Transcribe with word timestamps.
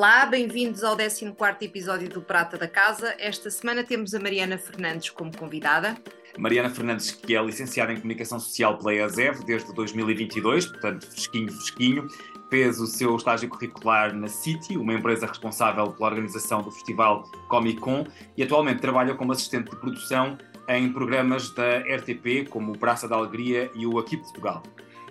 Olá, 0.00 0.24
bem-vindos 0.24 0.82
ao 0.82 0.96
14 0.96 1.30
episódio 1.60 2.08
do 2.08 2.22
Prata 2.22 2.56
da 2.56 2.66
Casa. 2.66 3.14
Esta 3.18 3.50
semana 3.50 3.84
temos 3.84 4.14
a 4.14 4.18
Mariana 4.18 4.56
Fernandes 4.56 5.10
como 5.10 5.30
convidada. 5.36 5.94
Mariana 6.38 6.70
Fernandes, 6.70 7.10
que 7.10 7.36
é 7.36 7.42
licenciada 7.42 7.92
em 7.92 7.96
Comunicação 7.96 8.40
Social 8.40 8.78
pela 8.78 8.94
EASEV 8.94 9.44
desde 9.44 9.74
2022, 9.74 10.64
portanto, 10.68 11.06
fresquinho, 11.06 11.52
fresquinho, 11.52 12.08
fez 12.48 12.80
o 12.80 12.86
seu 12.86 13.14
estágio 13.14 13.50
curricular 13.50 14.16
na 14.16 14.28
City, 14.28 14.78
uma 14.78 14.94
empresa 14.94 15.26
responsável 15.26 15.92
pela 15.92 16.08
organização 16.08 16.62
do 16.62 16.70
festival 16.70 17.24
Comic 17.50 17.78
Con, 17.78 18.06
e 18.38 18.42
atualmente 18.42 18.80
trabalha 18.80 19.14
como 19.14 19.32
assistente 19.32 19.68
de 19.68 19.76
produção 19.76 20.38
em 20.66 20.90
programas 20.90 21.50
da 21.50 21.80
RTP, 21.80 22.48
como 22.48 22.72
o 22.72 22.78
Praça 22.78 23.06
da 23.06 23.16
Alegria 23.16 23.70
e 23.74 23.86
o 23.86 23.98
Aqui 23.98 24.16
Portugal. 24.16 24.62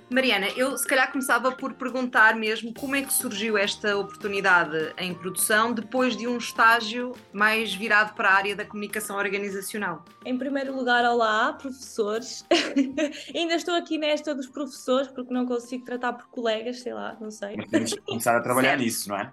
Mariana, 0.10 0.48
eu 0.56 0.76
se 0.76 0.88
calhar 0.88 1.12
começava 1.12 1.52
por 1.52 1.74
perguntar 1.74 2.36
mesmo 2.36 2.74
como 2.74 2.96
é 2.96 3.04
que 3.04 3.14
surgiu 3.14 3.56
esta 3.58 3.96
oportunidade 3.96 4.92
em 4.98 5.14
produção 5.14 5.72
depois 5.72 6.18
de 6.18 6.28
um 6.28 6.38
estágio 6.38 7.14
mais 7.32 7.74
virado 7.76 8.16
para 8.16 8.30
a 8.30 8.34
área 8.34 8.56
da 8.56 8.66
comunicação 8.66 9.18
organizacional. 9.18 10.04
Em 10.26 10.36
primeiro 10.36 10.76
lugar, 10.76 11.06
olá, 11.06 11.54
professores. 11.54 12.44
Ainda 13.36 13.54
estou 13.54 13.76
aqui 13.76 14.00
nesta 14.00 14.34
dos 14.34 14.48
professores 14.48 15.08
porque 15.10 15.32
não 15.32 15.46
consigo 15.46 15.86
tratar 15.86 16.14
por 16.14 16.28
colegas, 16.30 16.80
sei 16.80 16.94
lá, 16.94 17.16
não 17.22 17.30
sei. 17.30 17.56
Mas 17.56 17.70
temos 17.70 17.94
que 17.94 18.02
começar 18.02 18.36
a 18.36 18.42
trabalhar 18.42 18.78
nisso, 18.80 19.10
não 19.10 19.18
é? 19.18 19.32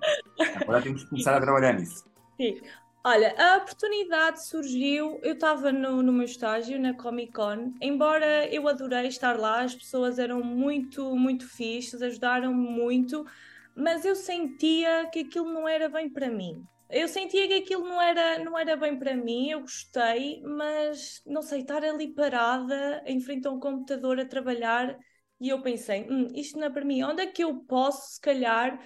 Agora 0.61 0.83
temos 0.83 1.05
que 1.05 1.09
começar 1.09 1.35
a 1.35 1.41
trabalhar 1.41 1.73
nisso. 1.73 2.05
Sim. 2.37 2.61
Olha, 3.09 3.33
a 3.39 3.59
oportunidade 3.59 4.45
surgiu, 4.45 5.21
eu 5.23 5.35
estava 5.35 5.71
no, 5.71 6.03
no 6.03 6.13
meu 6.13 6.25
estágio 6.25 6.77
na 6.77 6.93
Comic 6.93 7.33
Con, 7.35 7.73
embora 7.81 8.53
eu 8.53 8.67
adorei 8.67 9.07
estar 9.07 9.39
lá, 9.39 9.61
as 9.63 9.77
pessoas 9.77 10.19
eram 10.19 10.43
muito, 10.43 11.15
muito 11.15 11.47
fixes, 11.49 12.03
ajudaram-me 12.03 12.69
muito, 12.69 13.25
mas 13.77 14.05
eu 14.05 14.17
sentia 14.17 15.09
que 15.13 15.21
aquilo 15.21 15.49
não 15.53 15.69
era 15.69 15.89
bem 15.89 16.11
para 16.11 16.29
mim. 16.29 16.67
Eu 16.91 17.07
sentia 17.07 17.47
que 17.47 17.55
aquilo 17.55 17.85
não 17.89 18.03
era, 18.03 18.43
não 18.43 18.59
era 18.59 18.77
bem 18.77 18.99
para 18.99 19.17
mim, 19.17 19.51
eu 19.51 19.61
gostei, 19.61 20.43
mas 20.43 21.23
não 21.25 21.43
sei, 21.43 21.61
estar 21.61 21.85
ali 21.85 22.13
parada 22.13 23.05
em 23.07 23.21
frente 23.21 23.47
a 23.47 23.53
um 23.53 23.61
computador 23.61 24.19
a 24.19 24.25
trabalhar 24.25 24.99
e 25.41 25.49
eu 25.49 25.63
pensei, 25.63 26.05
hum, 26.11 26.27
isto 26.35 26.59
não 26.59 26.67
é 26.67 26.71
para 26.71 26.85
mim, 26.85 27.05
onde 27.05 27.23
é 27.23 27.27
que 27.29 27.45
eu 27.45 27.55
posso, 27.69 28.15
se 28.15 28.21
calhar, 28.21 28.81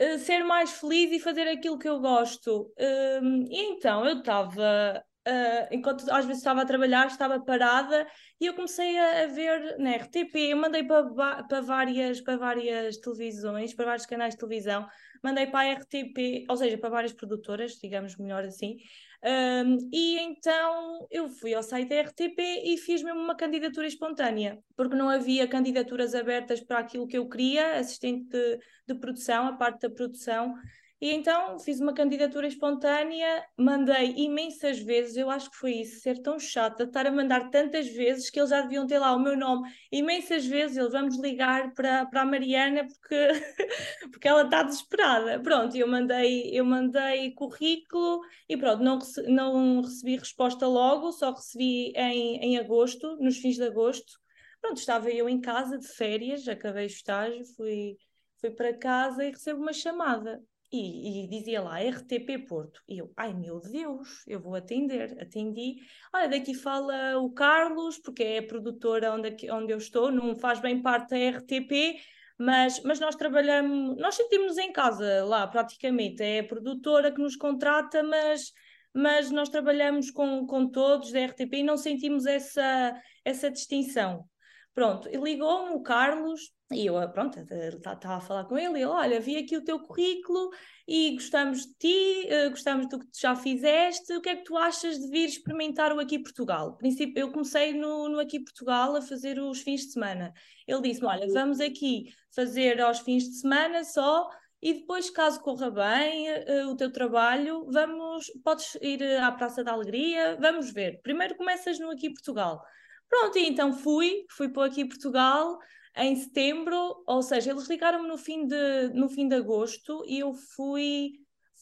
Uh, 0.00 0.18
ser 0.18 0.42
mais 0.44 0.72
feliz 0.72 1.12
e 1.12 1.20
fazer 1.20 1.46
aquilo 1.46 1.78
que 1.78 1.88
eu 1.88 2.00
gosto. 2.00 2.72
Uh, 2.78 3.46
e 3.50 3.72
então 3.72 4.06
eu 4.06 4.20
estava, 4.20 5.04
uh, 5.28 5.74
enquanto 5.74 6.10
às 6.10 6.24
vezes 6.24 6.38
estava 6.40 6.62
a 6.62 6.64
trabalhar, 6.64 7.06
estava 7.06 7.38
parada 7.44 8.06
e 8.40 8.46
eu 8.46 8.54
comecei 8.54 8.98
a, 8.98 9.24
a 9.24 9.26
ver 9.26 9.76
na 9.78 9.90
RTP. 9.90 10.36
Eu 10.36 10.56
mandei 10.56 10.84
para, 10.84 11.44
para, 11.44 11.60
várias, 11.60 12.20
para 12.22 12.38
várias 12.38 12.96
televisões, 12.96 13.74
para 13.74 13.84
vários 13.84 14.06
canais 14.06 14.32
de 14.32 14.40
televisão, 14.40 14.88
mandei 15.22 15.46
para 15.46 15.68
a 15.68 15.72
RTP, 15.74 16.46
ou 16.48 16.56
seja, 16.56 16.78
para 16.78 16.88
várias 16.88 17.12
produtoras, 17.12 17.72
digamos 17.72 18.16
melhor 18.16 18.44
assim. 18.44 18.78
Um, 19.22 19.90
e 19.92 20.18
então 20.18 21.06
eu 21.10 21.28
fui 21.28 21.52
ao 21.52 21.62
site 21.62 21.90
da 21.90 22.00
RTP 22.00 22.38
e 22.64 22.78
fiz 22.78 23.02
mesmo 23.02 23.20
uma 23.20 23.36
candidatura 23.36 23.86
espontânea, 23.86 24.58
porque 24.74 24.96
não 24.96 25.10
havia 25.10 25.46
candidaturas 25.46 26.14
abertas 26.14 26.60
para 26.60 26.78
aquilo 26.78 27.06
que 27.06 27.18
eu 27.18 27.28
queria, 27.28 27.78
assistente 27.78 28.28
de, 28.28 28.58
de 28.86 28.94
produção, 28.94 29.46
a 29.46 29.52
parte 29.52 29.82
da 29.82 29.90
produção, 29.90 30.54
e 31.00 31.12
então 31.12 31.58
fiz 31.58 31.80
uma 31.80 31.94
candidatura 31.94 32.46
espontânea, 32.46 33.42
mandei 33.56 34.12
imensas 34.18 34.78
vezes, 34.78 35.16
eu 35.16 35.30
acho 35.30 35.50
que 35.50 35.56
foi 35.56 35.72
isso, 35.76 36.00
ser 36.00 36.20
tão 36.20 36.38
chata, 36.38 36.84
estar 36.84 37.06
a 37.06 37.10
mandar 37.10 37.48
tantas 37.48 37.88
vezes 37.88 38.28
que 38.28 38.38
eles 38.38 38.50
já 38.50 38.60
deviam 38.60 38.86
ter 38.86 38.98
lá 38.98 39.14
o 39.16 39.18
meu 39.18 39.34
nome 39.34 39.70
imensas 39.90 40.44
vezes, 40.44 40.76
eles 40.76 40.92
vamos 40.92 41.16
ligar 41.18 41.72
para, 41.72 42.04
para 42.04 42.20
a 42.20 42.26
Mariana 42.26 42.86
porque, 42.86 43.16
porque 44.12 44.28
ela 44.28 44.42
está 44.42 44.62
desesperada. 44.62 45.40
Pronto, 45.40 45.74
eu 45.74 45.88
mandei, 45.88 46.50
eu 46.52 46.66
mandei 46.66 47.32
currículo 47.32 48.20
e 48.46 48.54
pronto, 48.56 48.82
não, 48.82 48.98
rece, 48.98 49.22
não 49.22 49.80
recebi 49.80 50.16
resposta 50.16 50.66
logo, 50.66 51.12
só 51.12 51.32
recebi 51.32 51.92
em, 51.96 52.36
em 52.40 52.58
agosto, 52.58 53.16
nos 53.16 53.38
fins 53.38 53.56
de 53.56 53.64
agosto. 53.64 54.20
Pronto, 54.60 54.76
estava 54.76 55.10
eu 55.10 55.30
em 55.30 55.40
casa 55.40 55.78
de 55.78 55.88
férias, 55.88 56.46
acabei 56.46 56.84
o 56.84 56.86
estágio, 56.86 57.42
fui, 57.56 57.96
fui 58.38 58.50
para 58.50 58.76
casa 58.76 59.24
e 59.24 59.30
recebo 59.30 59.62
uma 59.62 59.72
chamada 59.72 60.42
e, 60.72 61.24
e, 61.24 61.28
dizia 61.28 61.60
lá 61.60 61.80
RTP 61.80 62.46
Porto. 62.46 62.80
E 62.88 62.98
eu, 62.98 63.12
ai 63.16 63.34
meu 63.34 63.60
Deus, 63.60 64.24
eu 64.26 64.40
vou 64.40 64.54
atender. 64.54 65.20
Atendi. 65.20 65.76
Olha, 66.14 66.28
daqui 66.28 66.54
fala 66.54 67.18
o 67.18 67.30
Carlos, 67.32 67.98
porque 67.98 68.22
é 68.22 68.38
a 68.38 68.46
produtora 68.46 69.12
onde, 69.12 69.50
onde 69.50 69.72
eu 69.72 69.78
estou, 69.78 70.10
não 70.10 70.36
faz 70.36 70.60
bem 70.60 70.80
parte 70.80 71.10
da 71.10 71.38
RTP, 71.38 72.00
mas, 72.38 72.82
mas 72.84 73.00
nós 73.00 73.16
trabalhamos, 73.16 73.96
nós 73.98 74.14
sentimos-nos 74.14 74.58
em 74.58 74.72
casa 74.72 75.24
lá 75.24 75.46
praticamente. 75.46 76.22
É 76.22 76.40
a 76.40 76.44
produtora 76.44 77.12
que 77.12 77.20
nos 77.20 77.36
contrata, 77.36 78.02
mas, 78.02 78.52
mas 78.94 79.30
nós 79.30 79.48
trabalhamos 79.48 80.10
com, 80.10 80.46
com 80.46 80.68
todos 80.68 81.12
da 81.12 81.26
RTP 81.26 81.54
e 81.54 81.62
não 81.62 81.76
sentimos 81.76 82.26
essa, 82.26 82.94
essa 83.24 83.50
distinção. 83.50 84.24
Pronto, 84.72 85.08
ligou-me 85.08 85.74
o 85.74 85.82
Carlos 85.82 86.52
e 86.72 86.86
eu, 86.86 86.94
pronto, 87.10 87.38
estava 87.40 88.16
a 88.16 88.20
falar 88.20 88.44
com 88.44 88.56
ele, 88.56 88.78
e 88.78 88.82
ele, 88.82 88.84
olha, 88.84 89.20
vi 89.20 89.36
aqui 89.36 89.56
o 89.56 89.64
teu 89.64 89.80
currículo 89.80 90.50
e 90.86 91.12
gostamos 91.12 91.66
de 91.66 91.74
ti, 91.74 92.28
uh, 92.28 92.50
gostamos 92.50 92.88
do 92.88 92.98
que 93.00 93.06
tu 93.06 93.20
já 93.20 93.34
fizeste, 93.34 94.12
o 94.12 94.20
que 94.20 94.28
é 94.28 94.36
que 94.36 94.44
tu 94.44 94.56
achas 94.56 94.98
de 94.98 95.08
vir 95.08 95.26
experimentar 95.26 95.92
o 95.92 95.98
Aqui 95.98 96.18
Portugal? 96.18 96.78
Eu 97.16 97.32
comecei 97.32 97.74
no, 97.74 98.08
no 98.08 98.20
Aqui 98.20 98.38
Portugal 98.38 98.94
a 98.94 99.02
fazer 99.02 99.40
os 99.40 99.60
fins 99.60 99.86
de 99.86 99.92
semana. 99.92 100.32
Ele 100.66 100.82
disse-me, 100.82 101.08
olha, 101.08 101.26
vamos 101.32 101.60
aqui 101.60 102.14
fazer 102.34 102.80
aos 102.80 103.00
fins 103.00 103.24
de 103.24 103.34
semana 103.34 103.82
só, 103.82 104.28
e 104.62 104.74
depois, 104.74 105.10
caso 105.10 105.40
corra 105.40 105.70
bem 105.70 106.28
uh, 106.30 106.68
o 106.70 106.76
teu 106.76 106.92
trabalho, 106.92 107.66
vamos, 107.70 108.26
podes 108.44 108.76
ir 108.80 109.02
à 109.20 109.32
Praça 109.32 109.64
da 109.64 109.72
Alegria, 109.72 110.36
vamos 110.40 110.70
ver. 110.70 111.00
Primeiro 111.02 111.34
começas 111.34 111.80
no 111.80 111.90
Aqui 111.90 112.10
Portugal. 112.10 112.62
Pronto, 113.08 113.36
e 113.38 113.48
então 113.48 113.72
fui, 113.72 114.24
fui 114.30 114.48
para 114.48 114.62
o 114.62 114.64
Aqui 114.66 114.84
Portugal, 114.84 115.58
em 115.96 116.16
setembro, 116.16 117.02
ou 117.06 117.22
seja, 117.22 117.50
eles 117.50 117.68
ligaram-me 117.68 118.08
no, 118.08 118.16
fim 118.16 118.46
de, 118.46 118.88
no 118.94 119.08
fim 119.08 119.28
de 119.28 119.34
agosto 119.34 120.04
e 120.06 120.20
eu 120.20 120.32
fui, 120.34 121.12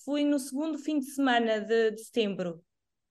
fui 0.04 0.24
no 0.24 0.38
segundo 0.38 0.78
fim 0.78 0.98
de 0.98 1.06
semana 1.06 1.60
de, 1.60 1.92
de 1.92 2.04
setembro. 2.04 2.62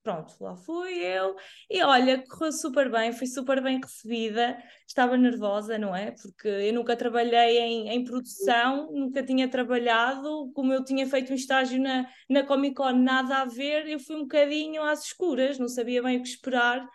Pronto, 0.03 0.35
lá 0.39 0.55
fui 0.55 0.99
eu 0.99 1.35
e 1.69 1.83
olha, 1.83 2.23
correu 2.29 2.53
super 2.53 2.89
bem, 2.89 3.11
fui 3.11 3.27
super 3.27 3.61
bem 3.61 3.77
recebida. 3.81 4.57
Estava 4.87 5.17
nervosa, 5.17 5.77
não 5.77 5.93
é? 5.93 6.11
Porque 6.11 6.47
eu 6.47 6.73
nunca 6.73 6.95
trabalhei 6.95 7.57
em, 7.57 7.89
em 7.89 8.05
produção, 8.05 8.89
nunca 8.93 9.21
tinha 9.21 9.49
trabalhado. 9.49 10.49
Como 10.53 10.71
eu 10.71 10.81
tinha 10.85 11.05
feito 11.07 11.33
um 11.33 11.35
estágio 11.35 11.81
na, 11.81 12.09
na 12.29 12.43
Comic 12.45 12.75
Con, 12.75 12.93
nada 12.93 13.39
a 13.39 13.45
ver, 13.45 13.85
eu 13.89 13.99
fui 13.99 14.15
um 14.15 14.21
bocadinho 14.21 14.81
às 14.81 15.03
escuras, 15.03 15.59
não 15.59 15.67
sabia 15.67 16.01
bem 16.01 16.19
o 16.19 16.21
que 16.21 16.29
esperar. 16.29 16.87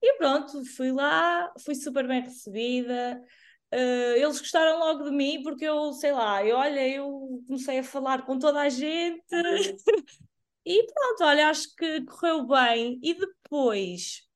E 0.00 0.16
pronto, 0.18 0.64
fui 0.76 0.92
lá, 0.92 1.52
fui 1.64 1.74
super 1.74 2.06
bem 2.06 2.22
recebida. 2.22 3.20
Uh, 3.72 4.16
eles 4.16 4.38
gostaram 4.38 4.78
logo 4.78 5.04
de 5.04 5.10
mim 5.10 5.42
porque 5.42 5.64
eu, 5.64 5.94
sei 5.94 6.12
lá, 6.12 6.44
eu, 6.44 6.56
olha, 6.56 6.86
eu 6.86 7.42
comecei 7.46 7.78
a 7.78 7.82
falar 7.82 8.26
com 8.26 8.38
toda 8.38 8.60
a 8.60 8.68
gente 8.68 9.24
e 10.66 10.86
pronto, 10.92 11.24
olha, 11.24 11.48
acho 11.48 11.74
que 11.74 12.04
correu 12.04 12.46
bem. 12.46 13.00
E 13.02 13.14
depois, 13.14 14.28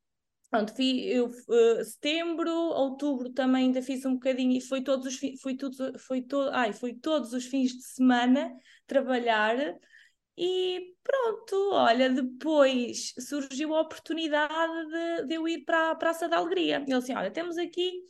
pronto, 0.51 0.75
fui, 0.75 1.01
eu, 1.01 1.27
uh, 1.27 1.85
setembro, 1.85 2.51
outubro 2.51 3.31
também 3.31 3.67
ainda 3.67 3.83
fiz 3.83 4.07
um 4.07 4.15
bocadinho 4.15 4.57
e 4.57 4.61
foi 4.63 4.83
todos 4.83 5.07
os, 5.07 5.41
foi 5.43 5.55
tudo, 5.55 5.99
foi 5.99 6.23
todo, 6.23 6.51
ai, 6.53 6.73
foi 6.73 6.95
todos 6.95 7.35
os 7.35 7.45
fins 7.45 7.73
de 7.73 7.83
semana 7.83 8.51
trabalhar. 8.87 9.57
E 10.39 10.95
pronto, 11.03 11.71
olha, 11.73 12.09
depois 12.11 13.13
surgiu 13.19 13.75
a 13.75 13.83
oportunidade 13.83 14.87
de, 14.89 15.27
de 15.27 15.35
eu 15.35 15.47
ir 15.47 15.65
para 15.65 15.91
a 15.91 15.95
Praça 15.95 16.27
da 16.27 16.39
Alegria. 16.39 16.83
Ele 16.87 16.95
assim: 16.95 17.15
olha, 17.15 17.31
temos 17.31 17.59
aqui 17.59 18.03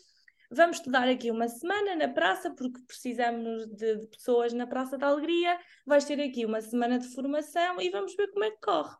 Vamos 0.50 0.76
estudar 0.76 1.08
aqui 1.08 1.31
uma 1.31 1.48
semana 1.48 1.96
na 1.96 2.08
praça, 2.08 2.50
porque 2.50 2.81
precisamos 2.87 3.66
de, 3.66 3.96
de, 3.96 4.06
pessoas 4.06 4.52
na 4.52 4.66
Praça 4.66 4.96
da 4.96 5.08
Alegria. 5.08 5.58
Vais 5.84 6.04
ter 6.04 6.20
aqui 6.20 6.44
uma 6.44 6.60
semana 6.60 6.98
de 6.98 7.08
formação 7.14 7.81
e 7.81 7.90
vamos 7.90 8.14
ver 8.14 8.28
como 8.28 8.44
é 8.44 8.50
que 8.50 8.60
corre. 8.60 8.96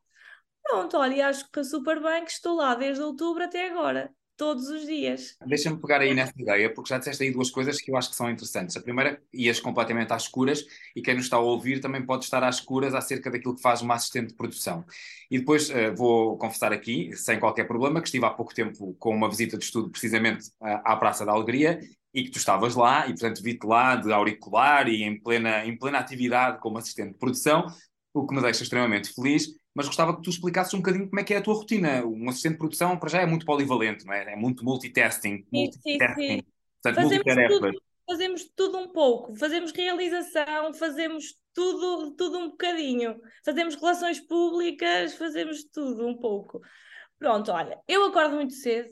Pronto, 0.63 0.97
olha, 0.97 1.29
acho 1.29 1.49
que 1.51 1.63
super 1.63 2.03
bem 2.03 2.25
que 2.25 2.31
estou 2.33 2.57
lá 2.57 2.75
desde 2.75 3.03
outubro 3.03 3.45
até 3.45 3.71
agora. 3.71 4.13
Todos 4.37 4.69
os 4.69 4.87
dias. 4.87 5.37
Deixa-me 5.47 5.81
pegar 5.81 6.01
aí 6.01 6.15
nessa 6.15 6.33
ideia, 6.37 6.73
porque 6.73 6.91
já 6.91 6.99
disseste 6.99 7.23
aí 7.23 7.31
duas 7.31 7.51
coisas 7.51 7.81
que 7.81 7.91
eu 7.91 7.97
acho 7.97 8.11
que 8.11 8.17
são 8.17 8.31
interessantes. 8.31 8.77
A 8.77 8.83
primeira, 8.83 9.21
ias 9.33 9.59
completamente 9.59 10.13
às 10.13 10.23
escuras, 10.23 10.65
e 10.95 11.03
quem 11.03 11.15
nos 11.15 11.25
está 11.25 11.37
a 11.37 11.41
ouvir 11.41 11.81
também 11.81 12.05
pode 12.05 12.25
estar 12.25 12.43
às 12.45 12.57
escuras 12.57 12.95
acerca 12.95 13.31
daquilo 13.31 13.55
que 13.55 13.63
faz 13.63 13.83
uma 13.83 13.95
assistente 13.95 14.29
de 14.29 14.35
produção. 14.35 14.85
E 15.31 15.39
depois 15.39 15.71
uh, 15.71 15.95
vou 15.97 16.37
confessar 16.37 16.73
aqui, 16.73 17.11
sem 17.17 17.41
qualquer 17.41 17.65
problema, 17.65 18.01
que 18.01 18.09
estive 18.09 18.27
há 18.27 18.31
pouco 18.31 18.55
tempo 18.55 18.95
com 18.99 19.15
uma 19.15 19.29
visita 19.29 19.57
de 19.57 19.65
estudo 19.65 19.91
precisamente 19.91 20.49
uh, 20.61 20.83
à 20.85 20.97
Praça 20.97 21.25
da 21.25 21.33
Alegria, 21.33 21.81
e 22.13 22.25
que 22.25 22.31
tu 22.31 22.39
estavas 22.39 22.75
lá, 22.75 23.07
e 23.07 23.11
portanto 23.11 23.43
vi-te 23.43 23.67
lá 23.67 23.95
de 23.95 24.11
auricular 24.11 24.89
e 24.89 25.03
em 25.03 25.21
plena, 25.21 25.67
em 25.67 25.77
plena 25.77 25.99
atividade 25.99 26.59
como 26.61 26.79
assistente 26.79 27.13
de 27.13 27.19
produção, 27.19 27.67
o 28.15 28.27
que 28.27 28.35
me 28.35 28.41
deixa 28.41 28.63
extremamente 28.63 29.13
feliz 29.13 29.51
mas 29.77 29.87
gostava 29.87 30.17
que 30.17 30.23
tu 30.23 30.31
explicasses 30.31 30.73
um 30.73 30.79
bocadinho 30.79 31.07
como 31.07 31.21
é 31.21 31.23
que 31.23 31.35
é 31.35 31.37
a 31.37 31.43
tua 31.43 31.53
rotina. 31.53 32.03
Um 32.07 32.31
assistente 32.31 32.53
de 32.53 32.59
produção, 32.59 32.99
para 32.99 33.11
já, 33.11 33.21
é 33.21 33.27
muito 33.27 33.45
polivalente, 33.45 34.07
não 34.07 34.15
é? 34.15 34.33
É 34.33 34.35
muito 34.35 34.65
multitasking. 34.65 35.47
Multitasking. 35.53 36.43
Portanto, 36.83 37.03
fazemos, 37.03 37.49
tudo, 37.49 37.83
fazemos 38.09 38.51
tudo 38.57 38.79
um 38.79 38.89
pouco. 38.89 39.37
Fazemos 39.37 39.73
realização, 39.73 40.73
fazemos 40.73 41.35
tudo, 41.53 42.13
tudo 42.13 42.39
um 42.39 42.49
bocadinho. 42.49 43.21
Fazemos 43.45 43.75
relações 43.75 44.19
públicas, 44.19 45.13
fazemos 45.13 45.63
tudo 45.65 46.07
um 46.07 46.17
pouco. 46.17 46.63
Pronto, 47.19 47.53
olha, 47.53 47.79
eu 47.87 48.07
acordo 48.07 48.35
muito 48.35 48.55
cedo, 48.55 48.89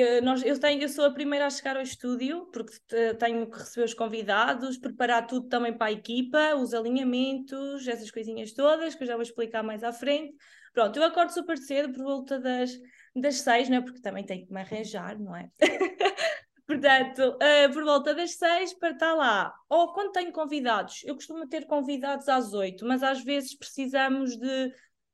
eu, 0.00 0.22
nós, 0.22 0.42
eu, 0.42 0.58
tenho, 0.58 0.82
eu 0.82 0.88
sou 0.88 1.04
a 1.04 1.10
primeira 1.10 1.46
a 1.46 1.50
chegar 1.50 1.76
ao 1.76 1.82
estúdio, 1.82 2.46
porque 2.52 2.72
tenho 3.18 3.48
que 3.48 3.58
receber 3.58 3.84
os 3.84 3.94
convidados, 3.94 4.76
preparar 4.78 5.26
tudo 5.26 5.48
também 5.48 5.76
para 5.76 5.86
a 5.86 5.92
equipa, 5.92 6.54
os 6.54 6.74
alinhamentos, 6.74 7.86
essas 7.86 8.10
coisinhas 8.10 8.52
todas, 8.52 8.94
que 8.94 9.02
eu 9.02 9.06
já 9.06 9.14
vou 9.14 9.22
explicar 9.22 9.62
mais 9.62 9.82
à 9.82 9.92
frente. 9.92 10.34
Pronto, 10.72 10.96
eu 10.98 11.04
acordo 11.04 11.32
super 11.32 11.56
cedo, 11.56 11.92
por 11.92 12.02
volta 12.02 12.38
das, 12.38 12.70
das 13.14 13.36
seis, 13.36 13.68
não 13.68 13.78
é? 13.78 13.80
Porque 13.80 14.00
também 14.00 14.24
tenho 14.24 14.46
que 14.46 14.52
me 14.52 14.60
arranjar, 14.60 15.18
não 15.18 15.34
é? 15.34 15.50
Portanto, 16.66 17.20
uh, 17.36 17.72
por 17.72 17.84
volta 17.84 18.14
das 18.14 18.32
seis 18.32 18.74
para 18.74 18.90
estar 18.90 19.14
lá. 19.14 19.54
Ou 19.68 19.92
quando 19.92 20.12
tenho 20.12 20.32
convidados, 20.32 21.02
eu 21.04 21.14
costumo 21.14 21.48
ter 21.48 21.64
convidados 21.66 22.28
às 22.28 22.52
oito, 22.52 22.84
mas 22.84 23.02
às 23.02 23.22
vezes 23.22 23.56
precisamos 23.56 24.36
de 24.36 24.72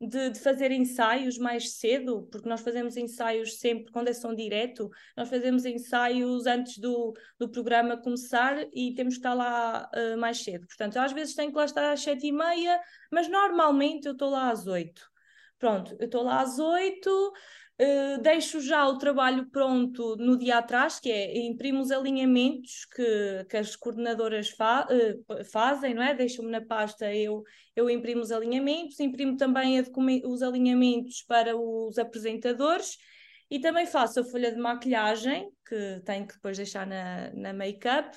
de, 0.09 0.31
de, 0.31 0.41
fazer 0.41 0.73
ensaios 0.73 1.39
mais 1.39 1.75
cedo, 1.75 2.29
porque 2.31 2.49
nós 2.49 2.61
fazemos 2.61 2.97
ensaios 2.97 3.59
sempre, 3.61 3.93
quando 3.93 4.09
é 4.09 4.13
som 4.13 4.35
direto, 4.35 4.91
nós 5.17 5.29
fazemos 5.29 5.65
ensaios 5.65 6.47
antes 6.47 6.79
do, 6.79 7.15
do 7.39 7.49
programa 7.49 7.97
começar 7.97 8.67
e 8.73 8.95
temos 8.95 9.15
que 9.15 9.21
estar 9.21 9.35
lá 9.35 9.89
uh, 9.95 10.19
mais 10.19 10.43
cedo. 10.43 10.67
Portanto, 10.67 10.97
às 10.97 11.13
vezes 11.13 11.35
tenho 11.35 11.53
que 11.53 11.57
lá 11.57 11.65
estar 11.65 11.93
às 11.93 12.01
sete 12.01 12.27
e 12.27 12.33
meia, 12.33 12.81
mas 13.13 13.29
normalmente 13.29 14.07
eu 14.07 14.13
estou 14.13 14.31
lá 14.31 14.51
às 14.51 14.67
oito. 14.67 15.03
Pronto, 15.59 15.97
eu 16.01 16.07
estou 16.07 16.25
lá 16.25 16.41
às 16.41 16.59
oito, 16.59 17.33
Uh, 17.83 18.23
deixo 18.23 18.61
já 18.61 18.87
o 18.87 18.97
trabalho 18.97 19.51
pronto 19.51 20.15
no 20.17 20.39
dia 20.39 20.59
atrás, 20.59 21.01
que 21.01 21.11
é 21.11 21.37
imprimo 21.47 21.81
os 21.81 21.91
alinhamentos 21.91 22.85
que, 22.85 23.45
que 23.51 23.57
as 23.57 23.75
coordenadoras 23.75 24.51
fa 24.51 24.87
uh, 24.87 25.45
fazem, 25.51 25.93
não 25.93 26.03
é? 26.03 26.15
Deixam-me 26.15 26.49
na 26.53 26.61
pasta, 26.61 27.13
eu, 27.13 27.43
eu 27.75 27.91
imprimo 27.91 28.21
os 28.21 28.31
alinhamentos, 28.31 29.01
imprimo 29.01 29.37
também 29.37 29.83
os 30.25 30.43
alinhamentos 30.43 31.23
para 31.23 31.57
os 31.57 31.99
apresentadores 31.99 32.99
e 33.51 33.59
também 33.59 33.85
faço 33.85 34.21
a 34.21 34.25
folha 34.25 34.53
de 34.53 34.59
maquilhagem, 34.59 35.51
que 35.69 36.01
tenho 36.05 36.29
que 36.29 36.35
depois 36.35 36.57
deixar 36.57 36.87
na, 36.87 37.33
na 37.35 37.53
make-up 37.53 38.17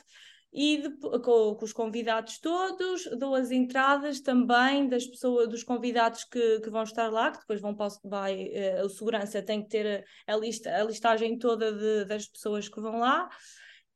e 0.56 0.78
de, 0.78 0.90
com, 0.98 1.54
com, 1.54 1.66
os 1.66 1.74
convidados 1.74 2.40
todos, 2.40 3.04
dou 3.20 3.36
as 3.36 3.52
entradas 3.52 4.22
também 4.22 4.88
das 4.88 5.06
pessoas, 5.06 5.50
dos 5.50 5.64
convidados 5.66 6.24
que, 6.24 6.62
que 6.62 6.70
vão 6.70 6.84
estar 6.84 7.10
lá, 7.10 7.30
que 7.30 7.40
depois 7.40 7.60
vão 7.60 7.76
para 7.76 7.88
o, 7.88 8.08
uh, 8.08 8.86
o 8.86 8.90
segurança 8.90 9.42
tem 9.42 9.62
que 9.62 9.68
ter 9.68 10.06
a, 10.26 10.36
lista, 10.38 10.74
a 10.74 10.84
listagem 10.86 11.38
toda 11.38 11.74
de, 11.74 12.06
das 12.06 12.26
pessoas 12.26 12.70
que 12.70 12.80
vão 12.80 13.00
lá. 13.00 13.30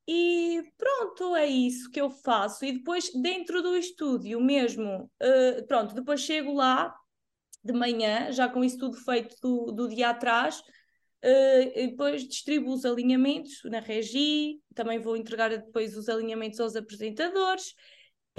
E 0.05 0.61
pronto, 0.77 1.33
é 1.33 1.45
isso 1.45 1.89
que 1.89 2.01
eu 2.01 2.09
faço. 2.09 2.65
E 2.65 2.73
depois, 2.73 3.09
dentro 3.13 3.61
do 3.61 3.77
estúdio 3.77 4.41
mesmo, 4.41 5.09
uh, 5.21 5.65
pronto, 5.65 5.95
depois 5.95 6.19
chego 6.19 6.51
lá 6.51 6.93
de 7.63 7.71
manhã, 7.71 8.33
já 8.33 8.49
com 8.49 8.65
isso 8.65 8.77
tudo 8.77 8.97
feito 8.97 9.33
do, 9.41 9.71
do 9.71 9.87
dia 9.87 10.09
atrás, 10.09 10.61
Uh, 11.23 11.89
depois 11.89 12.25
distribuo 12.25 12.73
os 12.73 12.85
alinhamentos 12.85 13.61
na 13.65 13.79
regi, 13.79 14.61
também 14.73 14.99
vou 14.99 15.17
entregar 15.17 15.49
depois 15.49 15.97
os 15.97 16.07
alinhamentos 16.07 16.59
aos 16.59 16.75
apresentadores 16.77 17.75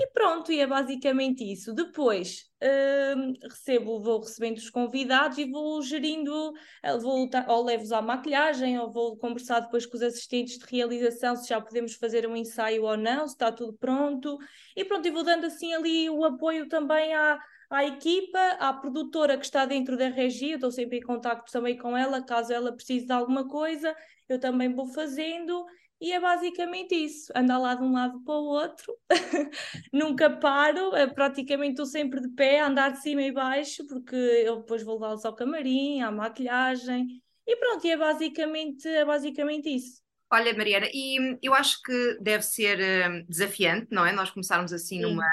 e 0.00 0.06
pronto, 0.06 0.50
e 0.50 0.60
é 0.60 0.66
basicamente 0.66 1.44
isso. 1.44 1.74
Depois 1.74 2.50
uh, 2.62 3.32
recebo, 3.42 4.00
vou 4.00 4.20
recebendo 4.20 4.56
os 4.56 4.70
convidados 4.70 5.36
e 5.36 5.44
vou 5.44 5.82
gerindo, 5.82 6.54
eh, 6.82 6.96
vou, 6.96 7.28
ou 7.48 7.64
levo-os 7.64 7.92
à 7.92 8.00
maquilhagem, 8.00 8.78
ou 8.78 8.90
vou 8.90 9.18
conversar 9.18 9.60
depois 9.60 9.84
com 9.84 9.96
os 9.96 10.02
assistentes 10.02 10.58
de 10.58 10.64
realização 10.64 11.36
se 11.36 11.48
já 11.48 11.60
podemos 11.60 11.94
fazer 11.96 12.26
um 12.26 12.34
ensaio 12.34 12.84
ou 12.84 12.96
não, 12.96 13.26
se 13.26 13.34
está 13.34 13.52
tudo 13.52 13.74
pronto. 13.74 14.38
E 14.74 14.84
pronto, 14.86 15.06
e 15.06 15.10
vou 15.10 15.22
dando 15.22 15.44
assim 15.44 15.74
ali 15.74 16.08
o 16.08 16.24
apoio 16.24 16.66
também 16.66 17.12
à, 17.12 17.38
à 17.70 17.84
equipa, 17.84 18.38
à 18.58 18.72
produtora 18.72 19.38
que 19.38 19.44
está 19.44 19.64
dentro 19.64 19.96
da 19.96 20.08
regia, 20.08 20.56
estou 20.56 20.72
sempre 20.72 20.98
em 20.98 21.02
contato 21.02 21.50
também 21.50 21.78
com 21.78 21.96
ela, 21.96 22.20
caso 22.20 22.52
ela 22.52 22.72
precise 22.72 23.06
de 23.06 23.12
alguma 23.12 23.48
coisa, 23.48 23.94
eu 24.28 24.40
também 24.40 24.74
vou 24.74 24.86
fazendo. 24.88 25.64
E 26.00 26.12
é 26.12 26.18
basicamente 26.18 26.94
isso, 26.94 27.30
andar 27.36 27.58
lá 27.58 27.74
de 27.74 27.82
um 27.82 27.92
lado 27.92 28.20
para 28.24 28.34
o 28.34 28.44
outro, 28.44 28.96
nunca 29.92 30.30
paro, 30.30 30.96
é, 30.96 31.06
praticamente 31.06 31.72
estou 31.72 31.84
sempre 31.84 32.22
de 32.22 32.28
pé, 32.30 32.60
a 32.60 32.68
andar 32.68 32.92
de 32.92 33.02
cima 33.02 33.20
e 33.20 33.30
baixo, 33.30 33.86
porque 33.86 34.16
eu 34.16 34.60
depois 34.60 34.82
vou 34.82 34.94
levá-los 34.94 35.26
ao 35.26 35.36
camarim, 35.36 36.00
à 36.00 36.10
maquilhagem, 36.10 37.22
e 37.46 37.56
pronto, 37.56 37.86
e 37.86 37.90
é 37.90 37.96
basicamente, 37.98 38.88
é 38.88 39.04
basicamente 39.04 39.68
isso. 39.68 40.00
Olha, 40.32 40.54
Mariana, 40.54 40.86
e 40.92 41.36
eu 41.42 41.52
acho 41.52 41.82
que 41.82 42.18
deve 42.20 42.44
ser 42.44 42.78
um, 43.10 43.26
desafiante, 43.28 43.88
não 43.90 44.06
é? 44.06 44.12
Nós 44.12 44.30
começarmos 44.30 44.72
assim 44.72 45.00
numa, 45.00 45.26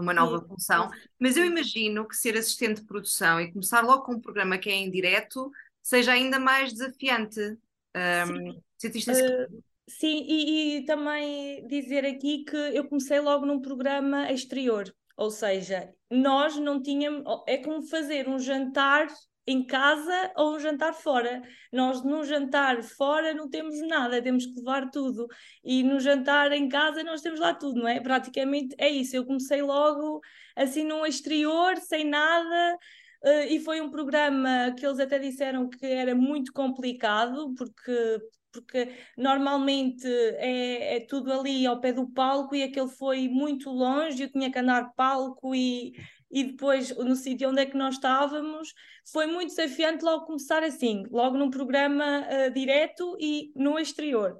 numa 0.00 0.14
nova 0.14 0.38
Sim. 0.38 0.48
função, 0.48 0.90
mas 1.18 1.36
eu 1.36 1.44
imagino 1.44 2.06
que 2.06 2.16
ser 2.16 2.36
assistente 2.36 2.80
de 2.80 2.86
produção 2.86 3.40
e 3.40 3.52
começar 3.52 3.82
logo 3.82 4.04
com 4.04 4.14
um 4.14 4.20
programa 4.20 4.58
que 4.58 4.70
é 4.70 4.74
em 4.74 4.90
direto 4.90 5.50
seja 5.82 6.12
ainda 6.12 6.38
mais 6.38 6.72
desafiante. 6.72 7.40
Um, 7.96 8.60
sentiste 8.78 9.10
assim? 9.10 9.24
Uh, 9.24 9.62
sim, 9.88 10.24
e, 10.28 10.78
e 10.78 10.84
também 10.84 11.66
dizer 11.66 12.04
aqui 12.04 12.44
que 12.44 12.56
eu 12.56 12.88
comecei 12.88 13.20
logo 13.20 13.46
num 13.46 13.60
programa 13.60 14.30
exterior, 14.30 14.92
ou 15.16 15.30
seja, 15.30 15.92
nós 16.10 16.56
não 16.56 16.82
tínhamos. 16.82 17.24
É 17.46 17.58
como 17.58 17.82
fazer 17.82 18.28
um 18.28 18.38
jantar 18.38 19.08
em 19.46 19.64
casa 19.66 20.32
ou 20.36 20.56
um 20.56 20.60
jantar 20.60 20.92
fora. 20.94 21.42
Nós 21.72 22.02
num 22.04 22.24
jantar 22.24 22.82
fora 22.82 23.34
não 23.34 23.48
temos 23.48 23.80
nada, 23.86 24.22
temos 24.22 24.46
que 24.46 24.58
levar 24.58 24.90
tudo. 24.90 25.26
E 25.64 25.82
no 25.82 25.98
jantar 26.00 26.52
em 26.52 26.68
casa 26.68 27.02
nós 27.02 27.20
temos 27.20 27.40
lá 27.40 27.54
tudo, 27.54 27.80
não 27.80 27.88
é? 27.88 28.00
Praticamente 28.00 28.74
é 28.78 28.88
isso. 28.88 29.16
Eu 29.16 29.24
comecei 29.24 29.62
logo 29.62 30.20
assim 30.56 30.84
num 30.84 31.04
exterior, 31.06 31.76
sem 31.78 32.04
nada. 32.04 32.78
Uh, 33.22 33.44
e 33.50 33.60
foi 33.60 33.80
um 33.80 33.90
programa 33.90 34.74
que 34.78 34.86
eles 34.86 34.98
até 34.98 35.18
disseram 35.18 35.68
que 35.68 35.84
era 35.84 36.14
muito 36.14 36.52
complicado, 36.54 37.54
porque, 37.54 38.18
porque 38.50 38.94
normalmente 39.16 40.06
é, 40.38 40.96
é 40.96 41.00
tudo 41.00 41.30
ali 41.30 41.66
ao 41.66 41.80
pé 41.80 41.92
do 41.92 42.08
palco 42.08 42.54
e 42.54 42.62
aquele 42.62 42.88
foi 42.88 43.28
muito 43.28 43.68
longe, 43.70 44.22
eu 44.22 44.32
tinha 44.32 44.50
que 44.50 44.58
andar 44.58 44.94
palco 44.94 45.54
e, 45.54 45.92
e 46.30 46.44
depois 46.44 46.96
no 46.96 47.16
sítio 47.16 47.50
onde 47.50 47.62
é 47.62 47.66
que 47.66 47.76
nós 47.76 47.96
estávamos, 47.96 48.72
foi 49.10 49.26
muito 49.26 49.48
desafiante 49.48 50.04
logo 50.04 50.26
começar 50.26 50.62
assim, 50.62 51.04
logo 51.10 51.36
num 51.36 51.50
programa 51.50 52.20
uh, 52.20 52.52
direto 52.52 53.16
e 53.18 53.52
no 53.56 53.78
exterior. 53.78 54.38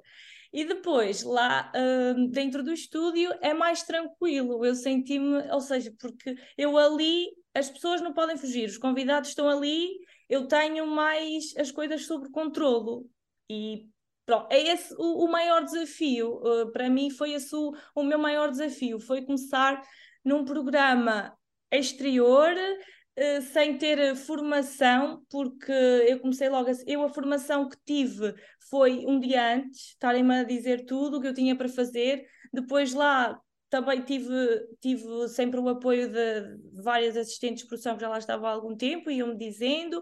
E 0.53 0.65
depois, 0.65 1.23
lá 1.23 1.71
uh, 1.73 2.27
dentro 2.29 2.61
do 2.61 2.73
estúdio, 2.73 3.31
é 3.41 3.53
mais 3.53 3.83
tranquilo. 3.83 4.65
Eu 4.65 4.75
senti-me, 4.75 5.49
ou 5.49 5.61
seja, 5.61 5.93
porque 5.97 6.35
eu 6.57 6.77
ali, 6.77 7.29
as 7.53 7.69
pessoas 7.69 8.01
não 8.01 8.13
podem 8.13 8.37
fugir, 8.37 8.67
os 8.67 8.77
convidados 8.77 9.29
estão 9.29 9.47
ali, 9.47 9.89
eu 10.27 10.47
tenho 10.47 10.85
mais 10.87 11.53
as 11.57 11.71
coisas 11.71 12.05
sob 12.05 12.29
controlo. 12.31 13.09
E 13.49 13.87
pronto, 14.25 14.47
é 14.51 14.61
esse 14.61 14.93
o, 14.97 15.25
o 15.25 15.31
maior 15.31 15.63
desafio. 15.63 16.35
Uh, 16.43 16.71
para 16.71 16.89
mim, 16.89 17.09
foi 17.09 17.31
esse 17.31 17.55
o, 17.55 17.73
o 17.95 18.03
meu 18.03 18.19
maior 18.19 18.49
desafio: 18.49 18.99
foi 18.99 19.21
começar 19.21 19.81
num 20.23 20.43
programa 20.43 21.33
exterior, 21.71 22.53
uh, 22.53 23.41
sem 23.53 23.77
ter 23.77 24.15
formação, 24.15 25.23
porque 25.29 25.71
eu 25.71 26.19
comecei 26.19 26.49
logo 26.49 26.69
a, 26.69 26.73
eu 26.87 27.03
a 27.03 27.09
formação 27.09 27.69
que 27.69 27.77
tive 27.85 28.33
foi 28.69 29.05
um 29.05 29.19
dia 29.19 29.55
antes, 29.55 29.89
estarem-me 29.89 30.39
a 30.39 30.43
dizer 30.43 30.85
tudo 30.85 31.17
o 31.17 31.21
que 31.21 31.27
eu 31.27 31.33
tinha 31.33 31.55
para 31.55 31.69
fazer, 31.69 32.25
depois 32.53 32.93
lá 32.93 33.39
também 33.69 34.01
tive, 34.01 34.33
tive 34.81 35.29
sempre 35.29 35.59
o 35.59 35.69
apoio 35.69 36.09
de, 36.09 36.81
várias 36.83 37.15
assistentes 37.15 37.63
de 37.63 37.69
produção 37.69 37.95
que 37.95 38.01
já 38.01 38.09
lá 38.09 38.17
estavam 38.17 38.45
há 38.47 38.51
algum 38.51 38.75
tempo, 38.75 39.09
iam-me 39.09 39.37
dizendo, 39.37 40.01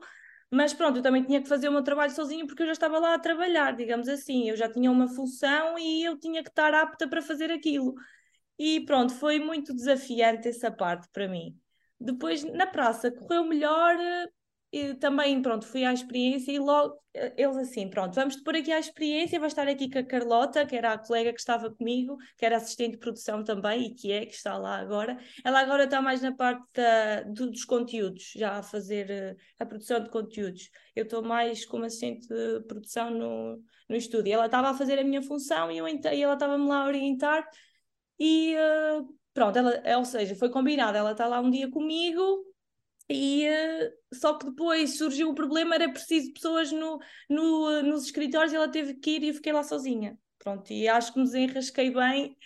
mas 0.51 0.73
pronto, 0.73 0.97
eu 0.97 1.03
também 1.03 1.23
tinha 1.23 1.41
que 1.41 1.47
fazer 1.47 1.69
o 1.69 1.71
meu 1.71 1.83
trabalho 1.83 2.11
sozinho 2.11 2.47
porque 2.47 2.63
eu 2.63 2.65
já 2.65 2.71
estava 2.71 2.97
lá 2.97 3.13
a 3.13 3.19
trabalhar, 3.19 3.75
digamos 3.75 4.07
assim, 4.09 4.49
eu 4.49 4.55
já 4.55 4.67
tinha 4.71 4.89
uma 4.89 5.07
função 5.07 5.77
e 5.77 6.03
eu 6.03 6.17
tinha 6.19 6.41
que 6.41 6.49
estar 6.49 6.73
apta 6.73 7.07
para 7.07 7.21
fazer 7.21 7.51
aquilo. 7.51 7.93
E 8.59 8.81
pronto, 8.81 9.13
foi 9.13 9.39
muito 9.39 9.73
desafiante 9.73 10.49
essa 10.49 10.69
parte 10.69 11.07
para 11.13 11.27
mim. 11.27 11.57
Depois, 11.99 12.43
na 12.43 12.67
praça, 12.67 13.09
correu 13.09 13.45
melhor, 13.45 13.97
e 14.71 14.93
também, 14.95 15.41
pronto, 15.41 15.65
fui 15.65 15.83
à 15.83 15.91
experiência 15.91 16.51
e 16.51 16.59
logo 16.59 16.95
eh, 17.15 17.33
eles 17.35 17.57
assim, 17.57 17.89
pronto, 17.89 18.13
vamos 18.13 18.35
te 18.35 18.43
pôr 18.43 18.55
aqui 18.55 18.71
à 18.71 18.77
experiência, 18.79 19.39
vai 19.39 19.47
estar 19.47 19.67
aqui 19.67 19.89
com 19.89 19.97
a 19.97 20.03
Carlota, 20.03 20.63
que 20.63 20.75
era 20.75 20.93
a 20.93 20.97
colega 20.97 21.33
que 21.33 21.39
estava 21.39 21.71
comigo, 21.73 22.17
que 22.37 22.45
era 22.45 22.57
assistente 22.57 22.91
de 22.91 22.97
produção 22.99 23.43
também 23.43 23.87
e 23.87 23.95
que 23.95 24.11
é, 24.11 24.27
que 24.27 24.33
está 24.35 24.57
lá 24.59 24.77
agora. 24.77 25.17
Ela 25.43 25.61
agora 25.61 25.85
está 25.85 26.01
mais 26.01 26.21
na 26.21 26.35
parte 26.35 26.63
da, 26.75 27.23
do, 27.23 27.49
dos 27.49 27.65
conteúdos, 27.65 28.31
já 28.35 28.59
a 28.59 28.63
fazer 28.63 29.09
uh, 29.09 29.41
a 29.59 29.65
produção 29.65 30.03
de 30.03 30.09
conteúdos. 30.11 30.69
Eu 30.95 31.03
estou 31.03 31.23
mais 31.23 31.65
como 31.65 31.85
assistente 31.85 32.27
de 32.27 32.61
produção 32.67 33.09
no, 33.09 33.63
no 33.89 33.95
estúdio. 33.95 34.33
Ela 34.33 34.45
estava 34.45 34.69
a 34.69 34.73
fazer 34.75 34.99
a 34.99 35.03
minha 35.03 35.23
função 35.23 35.71
e, 35.71 35.79
eu, 35.79 35.87
e 35.87 36.21
ela 36.21 36.33
estava-me 36.33 36.67
lá 36.67 36.83
a 36.83 36.87
orientar 36.87 37.43
e 38.19 38.55
uh, 38.55 39.07
pronto, 39.33 39.57
ela, 39.57 39.81
ou 39.97 40.05
seja, 40.05 40.35
foi 40.35 40.49
combinado, 40.49 40.97
ela 40.97 41.11
está 41.11 41.25
lá 41.25 41.39
um 41.39 41.49
dia 41.49 41.69
comigo 41.69 42.45
e 43.09 43.47
uh, 43.47 44.15
só 44.15 44.37
que 44.37 44.45
depois 44.45 44.97
surgiu 44.97 45.29
o 45.29 45.35
problema, 45.35 45.75
era 45.75 45.89
preciso 45.89 46.33
pessoas 46.33 46.71
no, 46.71 46.99
no, 47.29 47.81
nos 47.83 48.05
escritórios 48.05 48.51
e 48.53 48.55
ela 48.55 48.67
teve 48.67 48.95
que 48.95 49.11
ir 49.11 49.23
e 49.23 49.27
eu 49.29 49.33
fiquei 49.33 49.53
lá 49.53 49.63
sozinha. 49.63 50.17
Pronto, 50.37 50.71
e 50.71 50.87
acho 50.87 51.13
que 51.13 51.19
me 51.19 51.25
desenrasquei 51.25 51.91
bem 51.91 52.37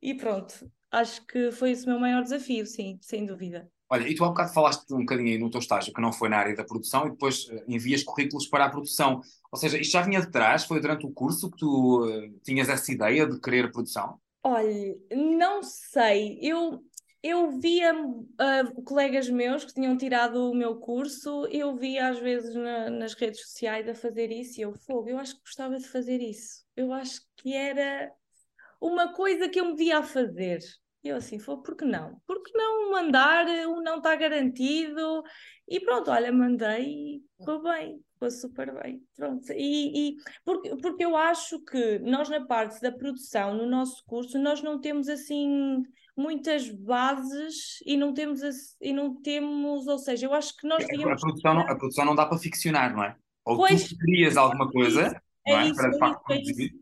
e 0.00 0.14
pronto, 0.14 0.70
acho 0.90 1.24
que 1.26 1.50
foi 1.52 1.70
esse 1.70 1.86
o 1.86 1.90
meu 1.90 1.98
maior 1.98 2.22
desafio, 2.22 2.66
sim, 2.66 2.98
sem 3.00 3.26
dúvida. 3.26 3.70
Olha, 3.92 4.08
e 4.08 4.14
tu 4.14 4.24
há 4.24 4.28
bocado 4.28 4.54
falaste 4.54 4.90
um 4.94 5.00
bocadinho 5.00 5.28
aí 5.28 5.38
no 5.38 5.50
teu 5.50 5.60
estágio, 5.60 5.92
que 5.92 6.00
não 6.00 6.14
foi 6.14 6.30
na 6.30 6.38
área 6.38 6.56
da 6.56 6.64
produção, 6.64 7.06
e 7.06 7.10
depois 7.10 7.44
uh, 7.48 7.62
envias 7.68 8.02
currículos 8.02 8.46
para 8.46 8.64
a 8.64 8.70
produção. 8.70 9.20
Ou 9.50 9.58
seja, 9.58 9.78
isto 9.78 9.92
já 9.92 10.00
vinha 10.00 10.18
de 10.18 10.30
trás? 10.30 10.64
Foi 10.64 10.80
durante 10.80 11.04
o 11.04 11.10
curso 11.10 11.50
que 11.50 11.58
tu 11.58 12.06
uh, 12.06 12.40
tinhas 12.42 12.70
essa 12.70 12.90
ideia 12.90 13.26
de 13.26 13.38
querer 13.38 13.70
produção? 13.70 14.18
Olha, 14.42 14.96
não 15.12 15.62
sei. 15.62 16.38
Eu, 16.42 16.84
eu 17.22 17.50
via 17.60 17.94
uh, 17.94 18.82
colegas 18.84 19.28
meus 19.28 19.64
que 19.64 19.74
tinham 19.74 19.96
tirado 19.96 20.50
o 20.50 20.54
meu 20.54 20.78
curso, 20.80 21.46
eu 21.46 21.76
via 21.76 22.08
às 22.08 22.18
vezes 22.18 22.54
na, 22.54 22.90
nas 22.90 23.14
redes 23.14 23.40
sociais 23.42 23.88
a 23.88 23.94
fazer 23.94 24.32
isso 24.32 24.58
e 24.58 24.62
eu, 24.62 24.74
fogo, 24.74 25.08
eu 25.08 25.18
acho 25.18 25.36
que 25.36 25.42
gostava 25.42 25.78
de 25.78 25.86
fazer 25.88 26.20
isso. 26.20 26.64
Eu 26.76 26.92
acho 26.92 27.20
que 27.36 27.54
era 27.54 28.12
uma 28.80 29.12
coisa 29.12 29.48
que 29.48 29.60
eu 29.60 29.66
me 29.66 29.76
via 29.76 29.98
a 29.98 30.02
fazer. 30.02 30.60
E 31.04 31.08
eu 31.08 31.16
assim, 31.16 31.38
foi, 31.38 31.56
por 31.62 31.76
que 31.76 31.84
não? 31.84 32.20
Por 32.26 32.42
que 32.42 32.52
não 32.56 32.92
mandar? 32.92 33.46
O 33.68 33.80
não 33.82 33.98
está 33.98 34.14
garantido. 34.16 35.22
E 35.74 35.80
pronto, 35.80 36.10
olha, 36.10 36.32
mandei 36.32 36.84
e 36.84 37.22
ficou 37.38 37.62
bem 37.62 38.02
ficou 38.22 38.30
super 38.30 38.72
bem. 38.82 39.02
Pronto. 39.16 39.52
E, 39.52 40.10
e 40.10 40.16
porque, 40.44 40.76
porque 40.76 41.04
eu 41.04 41.16
acho 41.16 41.58
que 41.64 41.98
nós, 41.98 42.28
na 42.28 42.44
parte 42.44 42.80
da 42.80 42.92
produção, 42.92 43.54
no 43.54 43.66
nosso 43.66 44.04
curso, 44.06 44.38
nós 44.38 44.62
não 44.62 44.80
temos 44.80 45.08
assim 45.08 45.82
muitas 46.16 46.68
bases 46.68 47.82
e 47.84 47.96
não 47.96 48.12
temos 48.12 48.40
e 48.80 48.92
não 48.92 49.20
temos, 49.20 49.86
ou 49.86 49.98
seja, 49.98 50.26
eu 50.26 50.34
acho 50.34 50.56
que 50.56 50.66
nós 50.66 50.86
devíamos... 50.86 51.22
a, 51.22 51.26
produção 51.26 51.54
não, 51.54 51.62
a 51.62 51.76
produção 51.76 52.04
não 52.04 52.14
dá 52.14 52.26
para 52.26 52.38
ficcionar, 52.38 52.94
não 52.94 53.02
é? 53.02 53.16
Ou 53.44 53.56
pois, 53.56 53.88
tu 53.88 53.96
crias 53.96 54.36
alguma 54.36 54.70
coisa, 54.70 55.20
é, 55.46 55.52
é? 55.52 55.66
Isso, 55.68 55.98
para, 55.98 56.20
é 56.30 56.40
isso, 56.40 56.60
é 56.60 56.64
isso. 56.64 56.81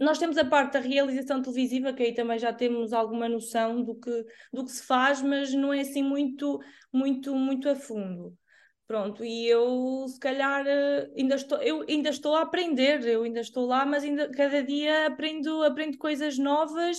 Nós 0.00 0.18
temos 0.18 0.36
a 0.36 0.44
parte 0.44 0.74
da 0.74 0.80
realização 0.80 1.40
televisiva, 1.40 1.92
que 1.94 2.02
aí 2.02 2.14
também 2.14 2.38
já 2.38 2.52
temos 2.52 2.92
alguma 2.92 3.28
noção 3.28 3.82
do 3.82 3.94
que, 3.94 4.24
do 4.52 4.64
que 4.64 4.70
se 4.70 4.82
faz, 4.82 5.22
mas 5.22 5.52
não 5.54 5.72
é 5.72 5.80
assim 5.80 6.02
muito, 6.02 6.60
muito, 6.92 7.34
muito 7.34 7.68
a 7.68 7.74
fundo. 7.74 8.36
Pronto, 8.86 9.24
e 9.24 9.48
eu 9.48 10.06
se 10.08 10.20
calhar 10.20 10.66
eh, 10.66 11.10
ainda 11.16 11.36
estou, 11.36 11.62
eu 11.62 11.84
ainda 11.88 12.10
estou 12.10 12.34
a 12.34 12.42
aprender, 12.42 13.02
eu 13.06 13.22
ainda 13.22 13.40
estou 13.40 13.64
lá, 13.64 13.86
mas 13.86 14.04
ainda 14.04 14.30
cada 14.30 14.62
dia 14.62 15.06
aprendo, 15.06 15.62
aprendo 15.62 15.96
coisas 15.96 16.36
novas 16.36 16.98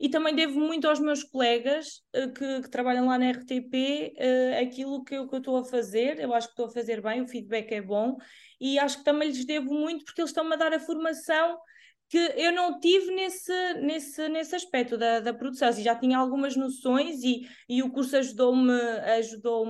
e 0.00 0.08
também 0.08 0.34
devo 0.34 0.58
muito 0.58 0.88
aos 0.88 0.98
meus 1.00 1.22
colegas 1.22 2.02
uh, 2.16 2.32
que, 2.32 2.62
que, 2.62 2.70
trabalham 2.70 3.06
lá 3.06 3.18
na 3.18 3.26
RTP 3.26 4.14
eh, 4.16 4.58
aquilo 4.60 5.04
que 5.04 5.14
eu, 5.14 5.28
que 5.28 5.34
eu 5.34 5.38
estou 5.38 5.56
a 5.58 5.64
fazer. 5.64 6.18
Eu 6.18 6.32
acho 6.32 6.48
que 6.48 6.52
estou 6.52 6.66
a 6.66 6.70
fazer 6.70 7.02
bem, 7.02 7.22
o 7.22 7.28
feedback 7.28 7.72
é 7.72 7.82
bom 7.82 8.16
e 8.60 8.78
acho 8.78 8.98
que 8.98 9.04
também 9.04 9.28
lhes 9.28 9.44
devo 9.44 9.74
muito 9.74 10.04
porque 10.04 10.20
eles 10.20 10.30
estão-me 10.30 10.54
a 10.54 10.56
dar 10.56 10.72
a 10.72 10.80
formação 10.80 11.58
que 12.14 12.32
eu 12.36 12.52
não 12.52 12.78
tive 12.78 13.10
nesse, 13.10 13.74
nesse, 13.80 14.28
nesse 14.28 14.54
aspecto 14.54 14.96
da, 14.96 15.18
da 15.18 15.34
produção. 15.34 15.68
Assim, 15.68 15.82
já 15.82 15.96
tinha 15.96 16.16
algumas 16.16 16.54
noções 16.54 17.24
e, 17.24 17.48
e 17.68 17.82
o 17.82 17.90
curso 17.90 18.16
ajudou-me 18.16 18.72
ajudou 19.18 19.66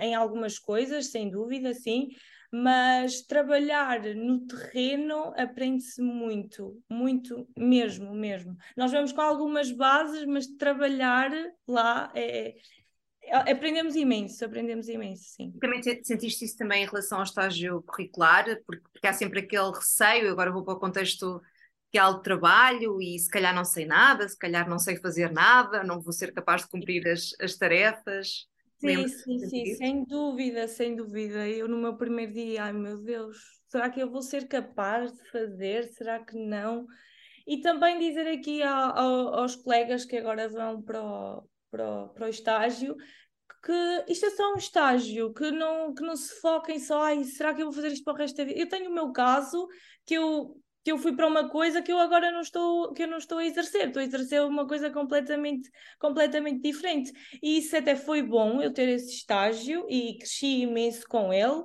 em 0.00 0.14
algumas 0.14 0.60
coisas, 0.60 1.08
sem 1.08 1.28
dúvida, 1.28 1.74
sim, 1.74 2.10
mas 2.52 3.22
trabalhar 3.22 4.00
no 4.14 4.46
terreno 4.46 5.34
aprende-se 5.36 6.00
muito, 6.00 6.80
muito 6.88 7.48
mesmo, 7.56 8.14
mesmo. 8.14 8.56
Nós 8.76 8.92
vamos 8.92 9.10
com 9.10 9.20
algumas 9.20 9.72
bases, 9.72 10.24
mas 10.24 10.46
trabalhar 10.46 11.32
lá 11.66 12.12
é, 12.14 12.54
é 13.24 13.50
aprendemos 13.50 13.96
imenso, 13.96 14.44
aprendemos 14.44 14.88
imenso, 14.88 15.24
sim. 15.24 15.50
Também 15.60 15.82
sentiste 15.82 16.44
isso 16.44 16.56
também 16.56 16.84
em 16.84 16.86
relação 16.86 17.18
ao 17.18 17.24
estágio 17.24 17.82
curricular, 17.82 18.44
porque, 18.64 18.84
porque 18.92 19.06
há 19.08 19.12
sempre 19.12 19.40
aquele 19.40 19.72
receio, 19.72 20.30
agora 20.30 20.52
vou 20.52 20.62
para 20.62 20.74
o 20.74 20.78
contexto 20.78 21.42
que 21.90 21.98
há 21.98 22.10
de 22.10 22.22
trabalho 22.22 23.00
e 23.00 23.18
se 23.18 23.30
calhar 23.30 23.54
não 23.54 23.64
sei 23.64 23.86
nada, 23.86 24.28
se 24.28 24.36
calhar 24.36 24.68
não 24.68 24.78
sei 24.78 24.96
fazer 24.96 25.32
nada, 25.32 25.82
não 25.82 26.00
vou 26.00 26.12
ser 26.12 26.32
capaz 26.32 26.62
de 26.62 26.68
cumprir 26.68 27.06
as, 27.08 27.30
as 27.40 27.56
tarefas. 27.56 28.46
Sim, 28.78 29.08
sim, 29.08 29.38
sim, 29.38 29.74
sem 29.74 30.04
dúvida, 30.04 30.68
sem 30.68 30.94
dúvida. 30.94 31.48
Eu 31.48 31.66
no 31.66 31.78
meu 31.78 31.96
primeiro 31.96 32.32
dia, 32.32 32.64
ai 32.64 32.72
meu 32.72 33.02
Deus, 33.02 33.38
será 33.68 33.90
que 33.90 34.00
eu 34.00 34.10
vou 34.10 34.22
ser 34.22 34.46
capaz 34.46 35.12
de 35.12 35.30
fazer? 35.30 35.84
Será 35.84 36.24
que 36.24 36.36
não? 36.36 36.86
E 37.46 37.60
também 37.60 37.98
dizer 37.98 38.28
aqui 38.28 38.62
ao, 38.62 38.98
ao, 38.98 39.34
aos 39.40 39.56
colegas 39.56 40.04
que 40.04 40.16
agora 40.16 40.48
vão 40.48 40.82
para 40.82 41.02
o, 41.02 41.48
para 41.70 41.88
o, 41.88 42.08
para 42.10 42.26
o 42.26 42.28
estágio 42.28 42.94
que 43.64 44.04
isto 44.08 44.26
é 44.26 44.30
só 44.30 44.54
um 44.54 44.56
estágio, 44.56 45.32
que 45.34 45.50
não, 45.50 45.92
que 45.92 46.02
não 46.02 46.16
se 46.16 46.40
foquem 46.40 46.78
só, 46.78 47.02
ai, 47.02 47.24
será 47.24 47.52
que 47.52 47.60
eu 47.60 47.66
vou 47.66 47.74
fazer 47.74 47.88
isto 47.88 48.04
para 48.04 48.14
o 48.14 48.16
resto 48.16 48.36
da 48.36 48.44
vida? 48.44 48.58
Eu 48.58 48.68
tenho 48.68 48.90
o 48.90 48.94
meu 48.94 49.10
caso, 49.12 49.66
que 50.06 50.14
eu 50.14 50.56
que 50.88 50.92
eu 50.92 50.96
fui 50.96 51.14
para 51.14 51.26
uma 51.26 51.50
coisa 51.50 51.82
que 51.82 51.92
eu 51.92 51.98
agora 51.98 52.32
não 52.32 52.40
estou 52.40 52.94
que 52.94 53.02
eu 53.02 53.06
não 53.06 53.18
estou 53.18 53.36
a 53.36 53.44
exercer, 53.44 53.88
estou 53.88 54.00
a 54.00 54.04
exercer 54.06 54.42
uma 54.42 54.66
coisa 54.66 54.90
completamente 54.90 55.70
completamente 55.98 56.62
diferente. 56.62 57.12
E 57.42 57.58
isso 57.58 57.76
até 57.76 57.94
foi 57.94 58.22
bom 58.22 58.62
eu 58.62 58.72
ter 58.72 58.88
esse 58.88 59.12
estágio 59.16 59.84
e 59.90 60.16
cresci 60.16 60.62
imenso 60.62 61.06
com 61.06 61.30
ele. 61.30 61.62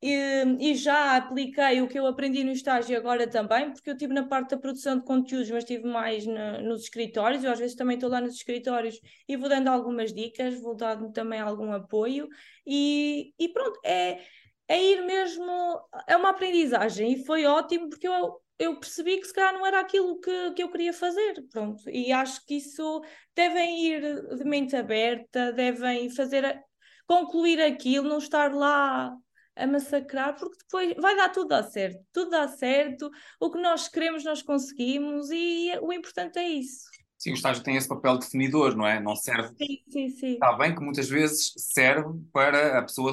E, 0.00 0.12
e, 0.60 0.74
já 0.74 1.16
apliquei 1.16 1.82
o 1.82 1.88
que 1.88 1.98
eu 1.98 2.06
aprendi 2.06 2.42
no 2.42 2.52
estágio 2.52 2.96
agora 2.96 3.28
também, 3.28 3.70
porque 3.72 3.90
eu 3.90 3.94
estive 3.94 4.14
na 4.14 4.26
parte 4.26 4.50
da 4.50 4.58
produção 4.58 4.98
de 4.98 5.04
conteúdos, 5.04 5.50
mas 5.50 5.64
estive 5.64 5.86
mais 5.86 6.26
nos 6.26 6.82
escritórios, 6.84 7.44
eu 7.44 7.52
às 7.52 7.58
vezes 7.58 7.76
também 7.76 7.96
estou 7.96 8.10
lá 8.10 8.20
nos 8.20 8.34
escritórios 8.34 8.98
e 9.28 9.36
vou 9.36 9.48
dando 9.48 9.68
algumas 9.68 10.12
dicas, 10.12 10.60
vou 10.60 10.74
dando 10.74 11.12
também 11.12 11.40
algum 11.40 11.72
apoio. 11.72 12.28
E, 12.66 13.32
e 13.38 13.48
pronto, 13.50 13.78
é, 13.84 14.20
é 14.68 14.82
ir 14.82 15.02
mesmo, 15.06 15.80
é 16.06 16.16
uma 16.16 16.30
aprendizagem. 16.30 17.12
E 17.12 17.24
foi 17.24 17.46
ótimo 17.46 17.88
porque 17.88 18.08
eu 18.08 18.43
eu 18.58 18.78
percebi 18.78 19.18
que 19.18 19.26
se 19.26 19.32
calhar 19.32 19.52
não 19.52 19.66
era 19.66 19.80
aquilo 19.80 20.20
que, 20.20 20.52
que 20.52 20.62
eu 20.62 20.70
queria 20.70 20.92
fazer, 20.92 21.44
pronto. 21.50 21.88
E 21.90 22.12
acho 22.12 22.44
que 22.46 22.56
isso 22.56 23.02
devem 23.34 23.86
ir 23.86 24.36
de 24.36 24.44
mente 24.44 24.76
aberta, 24.76 25.52
devem 25.52 26.08
fazer, 26.10 26.62
concluir 27.06 27.60
aquilo, 27.60 28.08
não 28.08 28.18
estar 28.18 28.54
lá 28.54 29.12
a 29.56 29.66
massacrar, 29.66 30.36
porque 30.36 30.58
depois 30.58 30.94
vai 30.96 31.16
dar 31.16 31.28
tudo 31.28 31.52
a 31.52 31.62
certo, 31.62 32.04
tudo 32.12 32.30
dá 32.30 32.48
certo, 32.48 33.08
o 33.40 33.50
que 33.50 33.60
nós 33.60 33.88
queremos 33.88 34.24
nós 34.24 34.42
conseguimos 34.42 35.30
e 35.30 35.70
o 35.80 35.92
importante 35.92 36.38
é 36.38 36.48
isso. 36.48 36.88
Sim, 37.16 37.30
o 37.30 37.34
estágio 37.34 37.62
tem 37.62 37.76
esse 37.76 37.88
papel 37.88 38.18
definidor, 38.18 38.76
não 38.76 38.86
é? 38.86 39.00
Não 39.00 39.14
serve. 39.14 39.54
Sim, 39.56 39.78
sim, 39.88 40.08
sim. 40.10 40.32
Está 40.34 40.52
bem 40.54 40.74
que 40.74 40.82
muitas 40.82 41.08
vezes 41.08 41.52
serve 41.56 42.20
para 42.32 42.78
a 42.78 42.82
pessoa 42.82 43.12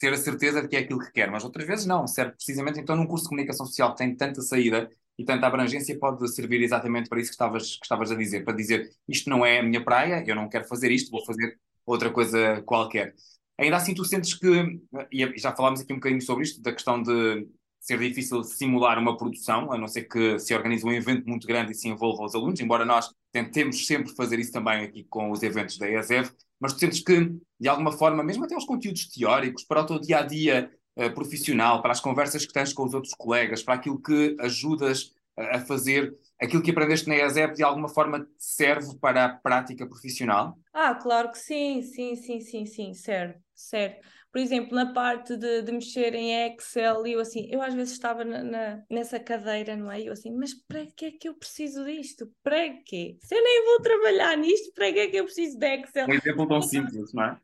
ter 0.00 0.12
a 0.14 0.16
certeza 0.16 0.62
de 0.62 0.68
que 0.68 0.76
é 0.76 0.80
aquilo 0.80 0.98
que 0.98 1.12
quer, 1.12 1.30
mas 1.30 1.44
outras 1.44 1.66
vezes 1.66 1.84
não, 1.84 2.06
serve 2.06 2.32
precisamente 2.32 2.80
então 2.80 2.96
num 2.96 3.06
curso 3.06 3.24
de 3.24 3.28
comunicação 3.28 3.66
social 3.66 3.92
que 3.92 3.98
tem 3.98 4.16
tanta 4.16 4.40
saída 4.40 4.88
e 5.18 5.24
tanta 5.24 5.46
abrangência 5.46 5.96
pode 5.98 6.26
servir 6.34 6.62
exatamente 6.62 7.08
para 7.08 7.20
isso 7.20 7.28
que 7.28 7.34
estavas, 7.34 7.76
que 7.76 7.84
estavas 7.84 8.10
a 8.10 8.14
dizer, 8.14 8.42
para 8.42 8.56
dizer 8.56 8.90
isto 9.06 9.28
não 9.28 9.44
é 9.44 9.60
a 9.60 9.62
minha 9.62 9.84
praia, 9.84 10.24
eu 10.26 10.34
não 10.34 10.48
quero 10.48 10.66
fazer 10.66 10.90
isto, 10.90 11.10
vou 11.10 11.24
fazer 11.26 11.58
outra 11.84 12.10
coisa 12.10 12.62
qualquer. 12.62 13.14
Ainda 13.58 13.76
assim 13.76 13.92
tu 13.94 14.02
sentes 14.06 14.32
que, 14.32 14.80
e 15.12 15.38
já 15.38 15.54
falámos 15.54 15.82
aqui 15.82 15.92
um 15.92 15.96
bocadinho 15.96 16.22
sobre 16.22 16.44
isto, 16.44 16.62
da 16.62 16.72
questão 16.72 17.02
de 17.02 17.46
ser 17.78 17.98
difícil 17.98 18.42
simular 18.42 18.98
uma 18.98 19.18
produção, 19.18 19.70
a 19.70 19.76
não 19.76 19.86
ser 19.86 20.04
que 20.04 20.38
se 20.38 20.54
organize 20.54 20.84
um 20.84 20.92
evento 20.92 21.28
muito 21.28 21.46
grande 21.46 21.72
e 21.72 21.74
se 21.74 21.88
envolva 21.88 22.24
os 22.24 22.34
alunos, 22.34 22.58
embora 22.58 22.86
nós 22.86 23.10
tentemos 23.30 23.86
sempre 23.86 24.14
fazer 24.14 24.38
isso 24.38 24.52
também 24.52 24.82
aqui 24.84 25.04
com 25.04 25.30
os 25.30 25.42
eventos 25.42 25.76
da 25.76 25.90
ESEV, 25.90 26.30
mas 26.60 26.74
tu 26.74 26.80
sentes 26.80 27.00
que, 27.00 27.32
de 27.58 27.68
alguma 27.68 27.90
forma, 27.92 28.22
mesmo 28.22 28.44
até 28.44 28.56
os 28.56 28.64
conteúdos 28.64 29.06
teóricos, 29.08 29.64
para 29.64 29.80
o 29.80 29.86
teu 29.86 29.98
dia 29.98 30.18
a 30.18 30.22
dia 30.22 30.70
profissional, 31.14 31.80
para 31.80 31.92
as 31.92 32.00
conversas 32.00 32.44
que 32.44 32.52
tens 32.52 32.72
com 32.72 32.84
os 32.84 32.92
outros 32.92 33.14
colegas, 33.14 33.62
para 33.62 33.74
aquilo 33.74 34.00
que 34.00 34.36
ajudas 34.38 35.14
a 35.36 35.60
fazer, 35.60 36.14
aquilo 36.38 36.62
que 36.62 36.70
aprendeste 36.70 37.08
na 37.08 37.16
ESEP 37.16 37.54
de 37.54 37.62
alguma 37.62 37.88
forma 37.88 38.26
serve 38.36 38.98
para 39.00 39.24
a 39.24 39.28
prática 39.30 39.86
profissional? 39.86 40.58
Ah, 40.74 40.94
claro 40.94 41.30
que 41.30 41.38
sim, 41.38 41.80
sim, 41.80 42.14
sim, 42.16 42.40
sim, 42.40 42.66
sim, 42.66 42.92
serve, 42.92 43.36
serve. 43.54 43.96
Por 44.32 44.40
exemplo, 44.40 44.74
na 44.74 44.92
parte 44.92 45.36
de, 45.36 45.62
de 45.62 45.72
mexer 45.72 46.14
em 46.14 46.46
Excel, 46.46 47.04
eu 47.06 47.20
assim, 47.20 47.48
eu 47.50 47.60
às 47.60 47.74
vezes 47.74 47.92
estava 47.92 48.24
na, 48.24 48.42
na, 48.42 48.82
nessa 48.88 49.18
cadeira, 49.18 49.76
não 49.76 49.90
é? 49.90 50.02
Eu 50.02 50.12
assim, 50.12 50.30
mas 50.30 50.54
para 50.54 50.86
que 50.86 51.06
é 51.06 51.10
que 51.10 51.28
eu 51.28 51.34
preciso 51.34 51.84
disto? 51.84 52.30
Para 52.42 52.68
quê? 52.84 53.16
Se 53.20 53.34
eu 53.34 53.42
nem 53.42 53.64
vou 53.64 53.80
trabalhar 53.80 54.36
nisto, 54.36 54.72
para 54.72 54.92
que 54.92 54.98
é 55.00 55.08
que 55.08 55.16
eu 55.16 55.24
preciso 55.24 55.58
de 55.58 55.66
Excel? 55.66 56.06
Um 56.08 56.14
exemplo 56.14 56.46
tão 56.46 56.62
simples, 56.62 57.12
não 57.12 57.24
é? 57.24 57.38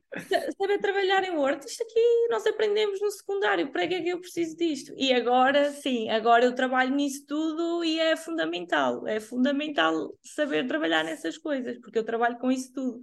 Saber 0.56 0.78
trabalhar 0.78 1.24
em 1.24 1.36
Word, 1.36 1.66
isto 1.66 1.82
aqui 1.82 2.28
nós 2.30 2.46
aprendemos 2.46 3.00
no 3.00 3.10
secundário, 3.10 3.70
para 3.70 3.86
que 3.86 3.94
é 3.94 4.02
que 4.02 4.08
eu 4.08 4.20
preciso 4.20 4.56
disto? 4.56 4.94
E 4.96 5.12
agora, 5.12 5.70
sim, 5.72 6.08
agora 6.08 6.44
eu 6.44 6.54
trabalho 6.54 6.94
nisso 6.94 7.26
tudo 7.26 7.84
e 7.84 7.98
é 7.98 8.16
fundamental, 8.16 9.06
é 9.06 9.18
fundamental 9.18 10.16
saber 10.22 10.66
trabalhar 10.66 11.04
nessas 11.04 11.36
coisas, 11.36 11.78
porque 11.78 11.98
eu 11.98 12.04
trabalho 12.04 12.38
com 12.38 12.50
isso 12.50 12.72
tudo. 12.72 13.00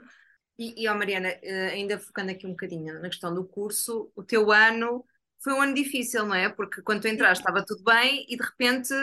E, 0.57 0.83
e 0.83 0.89
oh 0.89 0.95
Mariana, 0.95 1.29
eh, 1.41 1.69
ainda 1.71 1.99
focando 1.99 2.31
aqui 2.31 2.45
um 2.45 2.51
bocadinho 2.51 2.93
na 3.01 3.09
questão 3.09 3.33
do 3.33 3.43
curso, 3.43 4.11
o 4.15 4.23
teu 4.23 4.51
ano 4.51 5.03
foi 5.43 5.53
um 5.53 5.61
ano 5.61 5.73
difícil, 5.73 6.25
não 6.25 6.35
é? 6.35 6.47
Porque 6.47 6.81
quando 6.81 7.01
tu 7.01 7.07
entraste 7.07 7.41
estava 7.41 7.65
tudo 7.65 7.83
bem 7.83 8.25
e 8.29 8.37
de 8.37 8.43
repente 8.43 8.93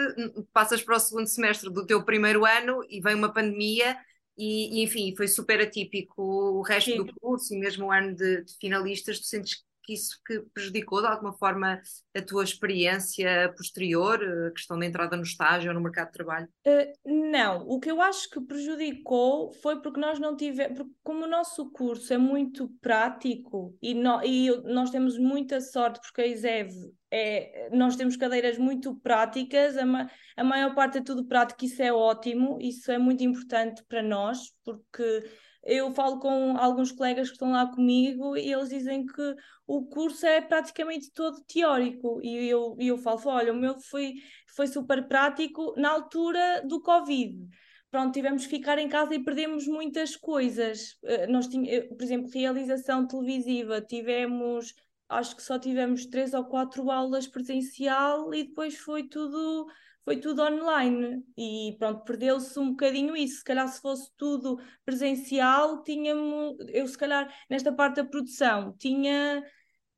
passas 0.52 0.82
para 0.82 0.96
o 0.96 1.00
segundo 1.00 1.26
semestre 1.26 1.70
do 1.70 1.84
teu 1.84 2.02
primeiro 2.04 2.46
ano 2.46 2.82
e 2.88 3.00
vem 3.00 3.14
uma 3.14 3.32
pandemia 3.32 3.96
e, 4.38 4.80
e 4.80 4.82
enfim, 4.82 5.14
foi 5.14 5.28
super 5.28 5.60
atípico 5.60 6.22
o 6.22 6.62
resto 6.62 6.90
Sim. 6.90 7.04
do 7.04 7.14
curso 7.20 7.52
e 7.52 7.58
mesmo 7.58 7.86
o 7.86 7.92
ano 7.92 8.14
de, 8.14 8.44
de 8.44 8.56
finalistas, 8.58 9.20
tu 9.20 9.26
sentes 9.26 9.62
que 9.82 9.94
isso 9.94 10.20
que 10.26 10.40
prejudicou 10.54 11.00
de 11.00 11.06
alguma 11.06 11.32
forma 11.32 11.80
a 12.16 12.22
tua 12.22 12.44
experiência 12.44 13.52
posterior, 13.56 14.20
a 14.22 14.50
questão 14.52 14.78
da 14.78 14.86
entrada 14.86 15.16
no 15.16 15.22
estágio 15.22 15.70
ou 15.70 15.74
no 15.74 15.82
mercado 15.82 16.06
de 16.06 16.12
trabalho? 16.12 16.48
Uh, 16.66 17.30
não, 17.30 17.66
o 17.68 17.78
que 17.78 17.90
eu 17.90 18.00
acho 18.00 18.28
que 18.30 18.40
prejudicou 18.40 19.52
foi 19.54 19.80
porque 19.80 20.00
nós 20.00 20.18
não 20.18 20.36
tivemos, 20.36 20.76
porque 20.76 20.92
como 21.02 21.24
o 21.24 21.28
nosso 21.28 21.70
curso 21.70 22.12
é 22.12 22.18
muito 22.18 22.68
prático 22.80 23.76
e, 23.82 23.94
no, 23.94 24.22
e 24.22 24.50
nós 24.64 24.90
temos 24.90 25.18
muita 25.18 25.60
sorte 25.60 26.00
porque 26.00 26.22
a 26.22 26.26
ISEV 26.26 26.70
é, 27.12 27.68
nós 27.72 27.96
temos 27.96 28.16
cadeiras 28.16 28.56
muito 28.56 28.94
práticas, 28.96 29.76
a, 29.76 29.84
ma 29.84 30.08
a 30.36 30.44
maior 30.44 30.74
parte 30.74 30.98
é 30.98 31.02
tudo 31.02 31.26
prático, 31.26 31.64
isso 31.64 31.82
é 31.82 31.92
ótimo, 31.92 32.58
isso 32.60 32.90
é 32.92 32.98
muito 32.98 33.24
importante 33.24 33.82
para 33.88 34.02
nós, 34.02 34.52
porque 34.64 35.24
eu 35.62 35.90
falo 35.92 36.18
com 36.18 36.56
alguns 36.56 36.90
colegas 36.90 37.28
que 37.28 37.34
estão 37.34 37.52
lá 37.52 37.66
comigo 37.66 38.36
e 38.36 38.52
eles 38.52 38.68
dizem 38.68 39.06
que 39.06 39.36
o 39.66 39.86
curso 39.86 40.26
é 40.26 40.40
praticamente 40.40 41.12
todo 41.12 41.44
teórico 41.44 42.20
e 42.22 42.48
eu, 42.48 42.76
eu 42.78 42.98
falo, 42.98 43.20
olha, 43.26 43.52
o 43.52 43.56
meu 43.56 43.78
foi, 43.78 44.14
foi 44.54 44.66
super 44.66 45.06
prático 45.06 45.74
na 45.76 45.90
altura 45.90 46.62
do 46.66 46.80
Covid. 46.80 47.46
Pronto, 47.90 48.12
tivemos 48.12 48.44
que 48.44 48.50
ficar 48.50 48.78
em 48.78 48.88
casa 48.88 49.14
e 49.14 49.22
perdemos 49.22 49.66
muitas 49.66 50.16
coisas. 50.16 50.96
Eh, 51.04 51.26
nós 51.26 51.48
tínhamos, 51.48 51.88
por 51.88 52.02
exemplo, 52.02 52.30
realização 52.32 53.06
televisiva, 53.06 53.80
tivemos, 53.80 54.74
acho 55.08 55.34
que 55.34 55.42
só 55.42 55.58
tivemos 55.58 56.06
três 56.06 56.32
ou 56.32 56.44
quatro 56.44 56.88
aulas 56.90 57.26
presencial 57.26 58.32
e 58.32 58.44
depois 58.44 58.76
foi 58.76 59.08
tudo 59.08 59.66
foi 60.10 60.16
tudo 60.16 60.42
online 60.42 61.22
e 61.38 61.76
pronto, 61.78 62.02
perdeu-se 62.02 62.58
um 62.58 62.70
bocadinho 62.70 63.16
isso. 63.16 63.36
Se 63.36 63.44
calhar 63.44 63.68
se 63.68 63.80
fosse 63.80 64.10
tudo 64.16 64.58
presencial, 64.84 65.84
tínhamos, 65.84 66.56
eu 66.70 66.84
se 66.88 66.98
calhar 66.98 67.32
nesta 67.48 67.72
parte 67.72 68.02
da 68.02 68.04
produção 68.04 68.74
tinha, 68.76 69.40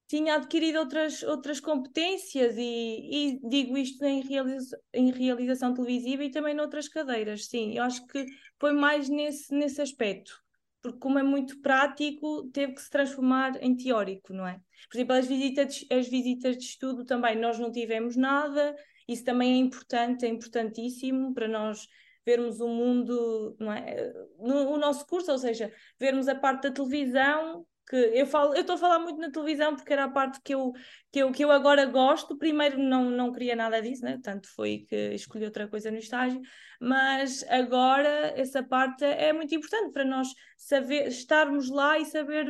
tinha 0.06 0.34
adquirido 0.34 0.80
outras, 0.80 1.22
outras 1.22 1.60
competências 1.60 2.58
e, 2.58 3.40
e 3.40 3.48
digo 3.48 3.78
isto 3.78 4.04
em, 4.04 4.20
realiza, 4.20 4.78
em 4.92 5.10
realização 5.10 5.72
televisiva 5.72 6.24
e 6.24 6.30
também 6.30 6.52
noutras 6.52 6.88
cadeiras, 6.88 7.46
sim, 7.46 7.72
eu 7.78 7.82
acho 7.82 8.06
que 8.06 8.26
foi 8.60 8.74
mais 8.74 9.08
nesse, 9.08 9.54
nesse 9.54 9.80
aspecto. 9.80 10.42
Porque, 10.82 10.98
como 10.98 11.18
é 11.18 11.22
muito 11.22 11.58
prático, 11.62 12.50
teve 12.52 12.74
que 12.74 12.82
se 12.82 12.90
transformar 12.90 13.56
em 13.62 13.74
teórico, 13.74 14.34
não 14.34 14.46
é? 14.46 14.60
Por 14.90 14.96
exemplo, 14.98 15.14
as 15.14 15.26
visitas, 15.26 15.86
as 15.90 16.08
visitas 16.08 16.58
de 16.58 16.64
estudo 16.64 17.04
também 17.04 17.38
nós 17.38 17.58
não 17.58 17.70
tivemos 17.70 18.14
nada, 18.16 18.76
isso 19.12 19.24
também 19.24 19.54
é 19.54 19.56
importante, 19.56 20.24
é 20.24 20.28
importantíssimo 20.28 21.34
para 21.34 21.48
nós 21.48 21.86
vermos 22.24 22.60
o 22.60 22.68
mundo, 22.68 23.56
é? 23.60 24.12
no, 24.38 24.70
o 24.70 24.78
nosso 24.78 25.06
curso, 25.06 25.32
ou 25.32 25.38
seja, 25.38 25.72
vermos 25.98 26.28
a 26.28 26.34
parte 26.34 26.62
da 26.62 26.70
televisão, 26.70 27.66
que 27.88 27.96
eu 27.96 28.26
falo, 28.26 28.54
eu 28.54 28.60
estou 28.60 28.76
a 28.76 28.78
falar 28.78 28.98
muito 29.00 29.20
na 29.20 29.30
televisão 29.30 29.74
porque 29.74 29.92
era 29.92 30.04
a 30.04 30.10
parte 30.10 30.40
que 30.42 30.54
eu, 30.54 30.72
que 31.10 31.18
eu, 31.18 31.32
que 31.32 31.44
eu 31.44 31.50
agora 31.50 31.84
gosto. 31.84 32.38
Primeiro 32.38 32.78
não, 32.78 33.10
não 33.10 33.32
queria 33.32 33.56
nada 33.56 33.82
disso, 33.82 34.04
né? 34.04 34.18
tanto 34.22 34.48
foi 34.54 34.84
que 34.88 35.12
escolhi 35.14 35.44
outra 35.44 35.68
coisa 35.68 35.90
no 35.90 35.98
estágio, 35.98 36.40
mas 36.80 37.44
agora 37.48 38.32
essa 38.36 38.62
parte 38.62 39.04
é 39.04 39.32
muito 39.32 39.54
importante 39.54 39.92
para 39.92 40.04
nós 40.04 40.28
saber, 40.56 41.08
estarmos 41.08 41.68
lá 41.68 41.98
e 41.98 42.04
saber 42.04 42.46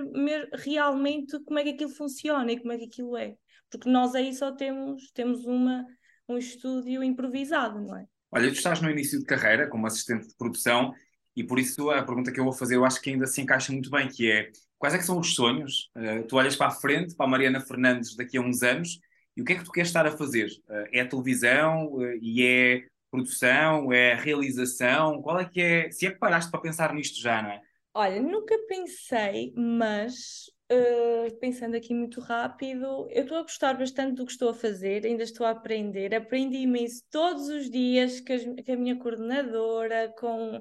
realmente 0.52 1.38
como 1.44 1.58
é 1.58 1.64
que 1.64 1.70
aquilo 1.70 1.90
funciona 1.90 2.52
e 2.52 2.58
como 2.60 2.72
é 2.72 2.78
que 2.78 2.84
aquilo 2.84 3.16
é. 3.16 3.34
Porque 3.70 3.88
nós 3.88 4.14
aí 4.14 4.34
só 4.34 4.52
temos, 4.52 5.10
temos 5.12 5.46
uma 5.46 5.86
um 6.28 6.38
estúdio 6.38 7.02
improvisado, 7.02 7.80
não 7.80 7.96
é? 7.96 8.06
Olha, 8.30 8.48
tu 8.48 8.54
estás 8.54 8.80
no 8.80 8.90
início 8.90 9.18
de 9.18 9.24
carreira 9.24 9.68
como 9.68 9.86
assistente 9.86 10.28
de 10.28 10.34
produção 10.36 10.92
e 11.36 11.44
por 11.44 11.58
isso 11.58 11.90
a 11.90 12.02
pergunta 12.02 12.32
que 12.32 12.40
eu 12.40 12.44
vou 12.44 12.52
fazer 12.52 12.76
eu 12.76 12.84
acho 12.84 13.00
que 13.00 13.10
ainda 13.10 13.26
se 13.26 13.40
encaixa 13.40 13.72
muito 13.72 13.90
bem, 13.90 14.08
que 14.08 14.30
é 14.30 14.50
quais 14.78 14.94
é 14.94 14.98
que 14.98 15.04
são 15.04 15.18
os 15.18 15.34
sonhos? 15.34 15.90
Uh, 15.96 16.26
tu 16.26 16.36
olhas 16.36 16.56
para 16.56 16.68
a 16.68 16.70
frente, 16.70 17.14
para 17.14 17.26
a 17.26 17.28
Mariana 17.28 17.60
Fernandes 17.60 18.16
daqui 18.16 18.36
a 18.36 18.40
uns 18.40 18.62
anos 18.62 18.98
e 19.36 19.42
o 19.42 19.44
que 19.44 19.52
é 19.52 19.56
que 19.56 19.64
tu 19.64 19.70
queres 19.70 19.88
estar 19.88 20.06
a 20.06 20.16
fazer? 20.16 20.48
Uh, 20.68 20.88
é 20.92 21.04
televisão 21.04 21.92
uh, 21.92 22.16
e 22.20 22.42
é 22.42 22.84
produção, 23.10 23.92
é 23.92 24.14
realização? 24.14 25.20
Qual 25.20 25.38
é 25.38 25.44
que 25.44 25.60
é? 25.60 25.90
Se 25.90 26.06
é 26.06 26.10
que 26.10 26.18
paraste 26.18 26.50
para 26.50 26.60
pensar 26.60 26.94
nisto 26.94 27.20
já, 27.20 27.42
não 27.42 27.50
é? 27.50 27.60
Olha, 27.94 28.22
nunca 28.22 28.56
pensei, 28.66 29.52
mas 29.54 30.50
uh, 30.72 31.38
pensando 31.38 31.76
aqui 31.76 31.94
muito 31.94 32.20
rápido, 32.20 33.06
eu 33.10 33.22
estou 33.22 33.38
a 33.38 33.42
gostar 33.42 33.74
bastante 33.74 34.14
do 34.16 34.24
que 34.24 34.32
estou 34.32 34.48
a 34.50 34.54
fazer, 34.54 35.04
ainda 35.06 35.22
estou 35.22 35.46
a 35.46 35.50
aprender, 35.50 36.14
aprendi 36.14 36.58
imenso 36.58 37.02
todos 37.10 37.48
os 37.48 37.70
dias 37.70 38.20
com 38.20 38.72
a 38.72 38.76
minha 38.76 38.98
coordenadora, 38.98 40.12
com 40.18 40.60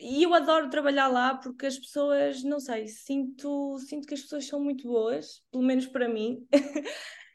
e 0.00 0.22
eu 0.22 0.32
adoro 0.32 0.70
trabalhar 0.70 1.08
lá 1.08 1.34
porque 1.34 1.66
as 1.66 1.78
pessoas, 1.78 2.42
não 2.44 2.60
sei, 2.60 2.86
sinto, 2.86 3.78
sinto 3.80 4.06
que 4.06 4.14
as 4.14 4.22
pessoas 4.22 4.46
são 4.46 4.62
muito 4.62 4.86
boas, 4.86 5.42
pelo 5.50 5.64
menos 5.64 5.86
para 5.86 6.08
mim. 6.08 6.46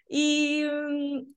e 0.10 0.66
hum, 0.66 1.34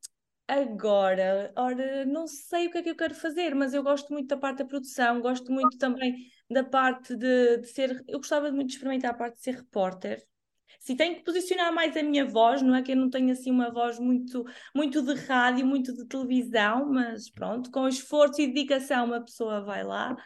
agora, 0.46 1.52
ora, 1.56 2.04
não 2.06 2.26
sei 2.28 2.68
o 2.68 2.70
que 2.70 2.78
é 2.78 2.82
que 2.82 2.90
eu 2.90 2.96
quero 2.96 3.14
fazer, 3.14 3.54
mas 3.54 3.74
eu 3.74 3.82
gosto 3.82 4.12
muito 4.12 4.28
da 4.28 4.36
parte 4.36 4.58
da 4.58 4.64
produção, 4.66 5.20
gosto 5.20 5.50
muito 5.52 5.76
também 5.78 6.14
da 6.48 6.62
parte 6.62 7.16
de, 7.16 7.58
de 7.58 7.66
ser. 7.66 8.04
Eu 8.06 8.18
gostava 8.18 8.50
muito 8.52 8.68
de 8.68 8.74
experimentar 8.74 9.10
a 9.10 9.14
parte 9.14 9.36
de 9.36 9.42
ser 9.42 9.56
repórter. 9.56 10.24
Se 10.86 10.94
tenho 10.94 11.16
que 11.16 11.24
posicionar 11.24 11.74
mais 11.74 11.96
a 11.96 12.02
minha 12.04 12.24
voz, 12.24 12.62
não 12.62 12.72
é 12.72 12.80
que 12.80 12.92
eu 12.92 12.96
não 12.96 13.10
tenho 13.10 13.32
assim 13.32 13.50
uma 13.50 13.72
voz 13.72 13.98
muito, 13.98 14.44
muito 14.72 15.02
de 15.02 15.14
rádio, 15.14 15.66
muito 15.66 15.92
de 15.92 16.06
televisão, 16.06 16.88
mas 16.88 17.28
pronto, 17.28 17.72
com 17.72 17.88
esforço 17.88 18.40
e 18.40 18.46
dedicação 18.46 19.06
uma 19.06 19.20
pessoa 19.20 19.60
vai 19.64 19.82
lá. 19.82 20.16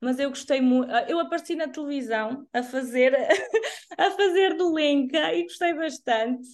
Mas 0.00 0.18
eu 0.18 0.28
gostei 0.30 0.60
muito, 0.60 0.90
eu 1.08 1.20
apareci 1.20 1.54
na 1.54 1.68
televisão 1.68 2.48
a 2.52 2.64
fazer 2.64 3.14
a 3.96 4.10
fazer 4.10 4.56
do 4.56 4.72
Lenca 4.74 5.32
e 5.32 5.44
gostei 5.44 5.72
bastante. 5.72 6.48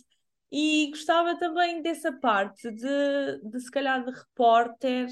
E 0.53 0.90
gostava 0.90 1.38
também 1.38 1.81
dessa 1.81 2.12
parte 2.12 2.70
de, 2.70 3.40
de 3.50 3.61
se 3.61 3.70
calhar 3.70 4.05
de 4.05 4.11
repórter, 4.11 5.09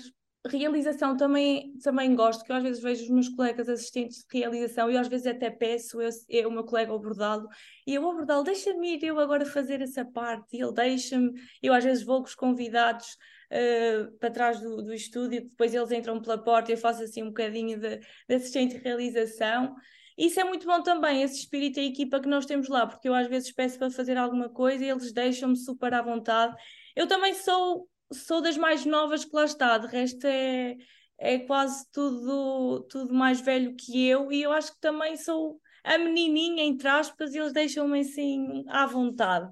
realização 0.48 1.16
também, 1.16 1.76
também 1.78 2.14
gosto, 2.16 2.44
que 2.44 2.50
eu 2.50 2.56
às 2.56 2.62
vezes 2.62 2.82
vejo 2.82 3.04
os 3.04 3.10
meus 3.10 3.28
colegas 3.28 3.68
assistentes 3.68 4.18
de 4.18 4.38
realização 4.38 4.90
e 4.90 4.96
às 4.96 5.06
vezes 5.06 5.26
até 5.26 5.50
peço 5.50 6.02
eu, 6.02 6.10
eu 6.28 6.48
o 6.48 6.52
meu 6.52 6.64
colega 6.64 6.92
abordá-lo 6.92 7.48
e 7.86 7.94
eu 7.94 8.08
abordá-lo, 8.10 8.42
deixa-me 8.42 8.96
ir 8.96 9.04
eu 9.04 9.20
agora 9.20 9.46
fazer 9.46 9.80
essa 9.80 10.04
parte, 10.04 10.56
e 10.56 10.60
ele 10.60 10.72
deixa-me, 10.72 11.32
eu 11.62 11.72
às 11.72 11.84
vezes 11.84 12.02
vou 12.02 12.20
com 12.20 12.26
os 12.26 12.34
convidados 12.34 13.06
uh, 13.52 14.18
para 14.18 14.30
trás 14.30 14.60
do, 14.60 14.82
do 14.82 14.92
estúdio, 14.92 15.48
depois 15.48 15.72
eles 15.72 15.92
entram 15.92 16.20
pela 16.20 16.42
porta 16.42 16.72
e 16.72 16.74
eu 16.74 16.78
faço 16.78 17.04
assim 17.04 17.22
um 17.22 17.28
bocadinho 17.28 17.78
de, 17.78 17.98
de 17.98 18.34
assistente 18.34 18.76
de 18.76 18.82
realização. 18.82 19.74
Isso 20.18 20.38
é 20.38 20.44
muito 20.44 20.66
bom 20.66 20.82
também, 20.82 21.22
esse 21.22 21.38
espírito 21.38 21.80
e 21.80 21.86
equipa 21.86 22.20
que 22.20 22.28
nós 22.28 22.44
temos 22.44 22.68
lá, 22.68 22.86
porque 22.86 23.08
eu 23.08 23.14
às 23.14 23.28
vezes 23.28 23.52
peço 23.52 23.78
para 23.78 23.90
fazer 23.90 24.16
alguma 24.16 24.48
coisa 24.48 24.84
e 24.84 24.90
eles 24.90 25.12
deixam-me 25.12 25.56
super 25.56 25.94
à 25.94 26.02
vontade. 26.02 26.54
Eu 26.94 27.06
também 27.06 27.32
sou 27.32 27.88
sou 28.12 28.40
das 28.40 28.56
mais 28.56 28.84
novas 28.84 29.24
que 29.24 29.34
lá 29.34 29.44
está, 29.44 29.78
de 29.78 29.86
resto 29.86 30.26
é, 30.26 30.76
é 31.18 31.38
quase 31.40 31.86
tudo, 31.92 32.86
tudo 32.88 33.14
mais 33.14 33.40
velho 33.40 33.74
que 33.76 34.06
eu, 34.06 34.30
e 34.32 34.42
eu 34.42 34.52
acho 34.52 34.72
que 34.72 34.80
também 34.80 35.16
sou 35.16 35.60
a 35.84 35.98
menininha, 35.98 36.64
entre 36.64 36.88
aspas, 36.88 37.34
e 37.34 37.38
eles 37.38 37.52
deixam-me 37.52 38.00
assim 38.00 38.64
à 38.68 38.86
vontade. 38.86 39.50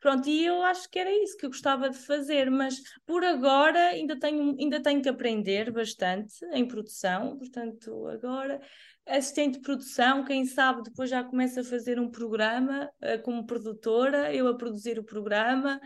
Pronto, 0.00 0.28
e 0.30 0.46
eu 0.46 0.62
acho 0.62 0.88
que 0.88 0.98
era 0.98 1.12
isso 1.12 1.36
que 1.36 1.44
eu 1.44 1.50
gostava 1.50 1.90
de 1.90 1.98
fazer, 1.98 2.50
mas 2.50 2.80
por 3.06 3.22
agora 3.22 3.78
ainda 3.88 4.18
tenho, 4.18 4.56
ainda 4.58 4.82
tenho 4.82 5.02
que 5.02 5.08
aprender 5.10 5.70
bastante 5.70 6.42
em 6.52 6.66
produção, 6.66 7.36
portanto, 7.36 8.06
agora 8.08 8.60
assistente 9.06 9.54
de 9.54 9.60
produção, 9.60 10.24
quem 10.24 10.44
sabe 10.46 10.82
depois 10.82 11.10
já 11.10 11.22
começa 11.22 11.60
a 11.60 11.64
fazer 11.64 11.98
um 11.98 12.10
programa 12.10 12.90
uh, 13.02 13.22
como 13.22 13.46
produtora, 13.46 14.34
eu 14.34 14.48
a 14.48 14.56
produzir 14.56 14.98
o 14.98 15.04
programa, 15.04 15.80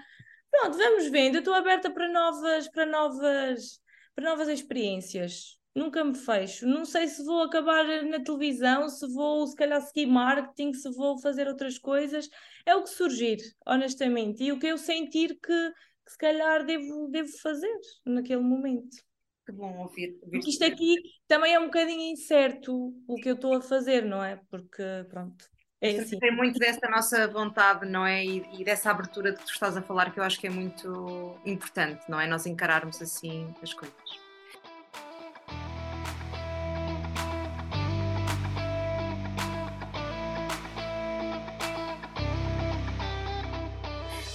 Pronto, 0.61 0.79
vamos 0.79 1.09
vendo. 1.11 1.35
Eu 1.37 1.39
estou 1.41 1.55
aberta 1.55 1.91
para 1.91 2.09
novas, 2.09 2.69
para 2.71 2.87
novas, 2.87 3.81
para 4.15 4.25
novas 4.25 4.49
experiências. 4.49 5.59
nunca 5.75 6.05
me 6.05 6.15
fecho. 6.15 6.67
Não 6.67 6.85
sei 6.85 7.09
se 7.09 7.25
vou 7.25 7.43
acabar 7.43 7.85
na 8.05 8.23
televisão, 8.23 8.89
se 8.89 9.07
vou, 9.13 9.47
se 9.47 9.57
calhar, 9.57 9.81
seguir 9.83 10.07
marketing, 10.07 10.73
se 10.73 10.89
vou 10.93 11.19
fazer 11.21 11.49
outras 11.49 11.79
coisas. 11.79 12.29
É 12.65 12.75
o 12.77 12.83
que 12.85 12.91
surgir, 12.91 13.39
honestamente, 13.67 14.45
e 14.45 14.53
o 14.53 14.59
que 14.59 14.67
eu 14.69 14.79
sentir 14.79 15.35
que, 15.41 15.71
que 16.07 16.13
se 16.13 16.19
calhar 16.19 16.65
devo, 16.65 17.09
devo 17.11 17.31
fazer 17.43 17.77
naquele 18.07 18.43
momento. 18.43 18.97
Que 19.45 19.53
bom 19.53 19.77
ouvir. 19.79 20.19
Porque 20.31 20.51
isto 20.51 20.65
aqui 20.65 20.95
também 21.27 21.53
é 21.55 21.59
um 21.61 21.67
bocadinho 21.67 22.13
incerto 22.13 22.95
o 23.07 23.17
que 23.17 23.29
eu 23.31 23.35
estou 23.35 23.55
a 23.55 23.61
fazer, 23.61 24.05
não 24.05 24.23
é? 24.25 24.41
Porque, 24.51 24.83
pronto. 25.11 25.45
É 25.85 26.01
assim. 26.01 26.19
Tem 26.19 26.35
muito 26.35 26.59
dessa 26.59 26.89
nossa 26.89 27.29
vontade, 27.29 27.85
não 27.85 28.07
é? 28.07 28.25
E, 28.25 28.43
e, 28.59 28.65
dessa 28.65 28.91
abertura 28.91 29.33
de 29.33 29.39
que 29.39 29.45
tu 29.45 29.53
estás 29.53 29.77
a 29.77 29.83
falar, 29.83 30.11
que 30.11 30.19
eu 30.19 30.25
acho 30.25 30.41
que 30.41 30.47
é 30.47 30.51
muito 30.51 31.37
importante, 31.45 32.01
não 32.09 32.19
é? 32.19 32.27
Nós 32.27 32.47
encararmos 32.47 33.03
assim 33.03 33.55
as 33.63 33.75
coisas. 33.75 33.95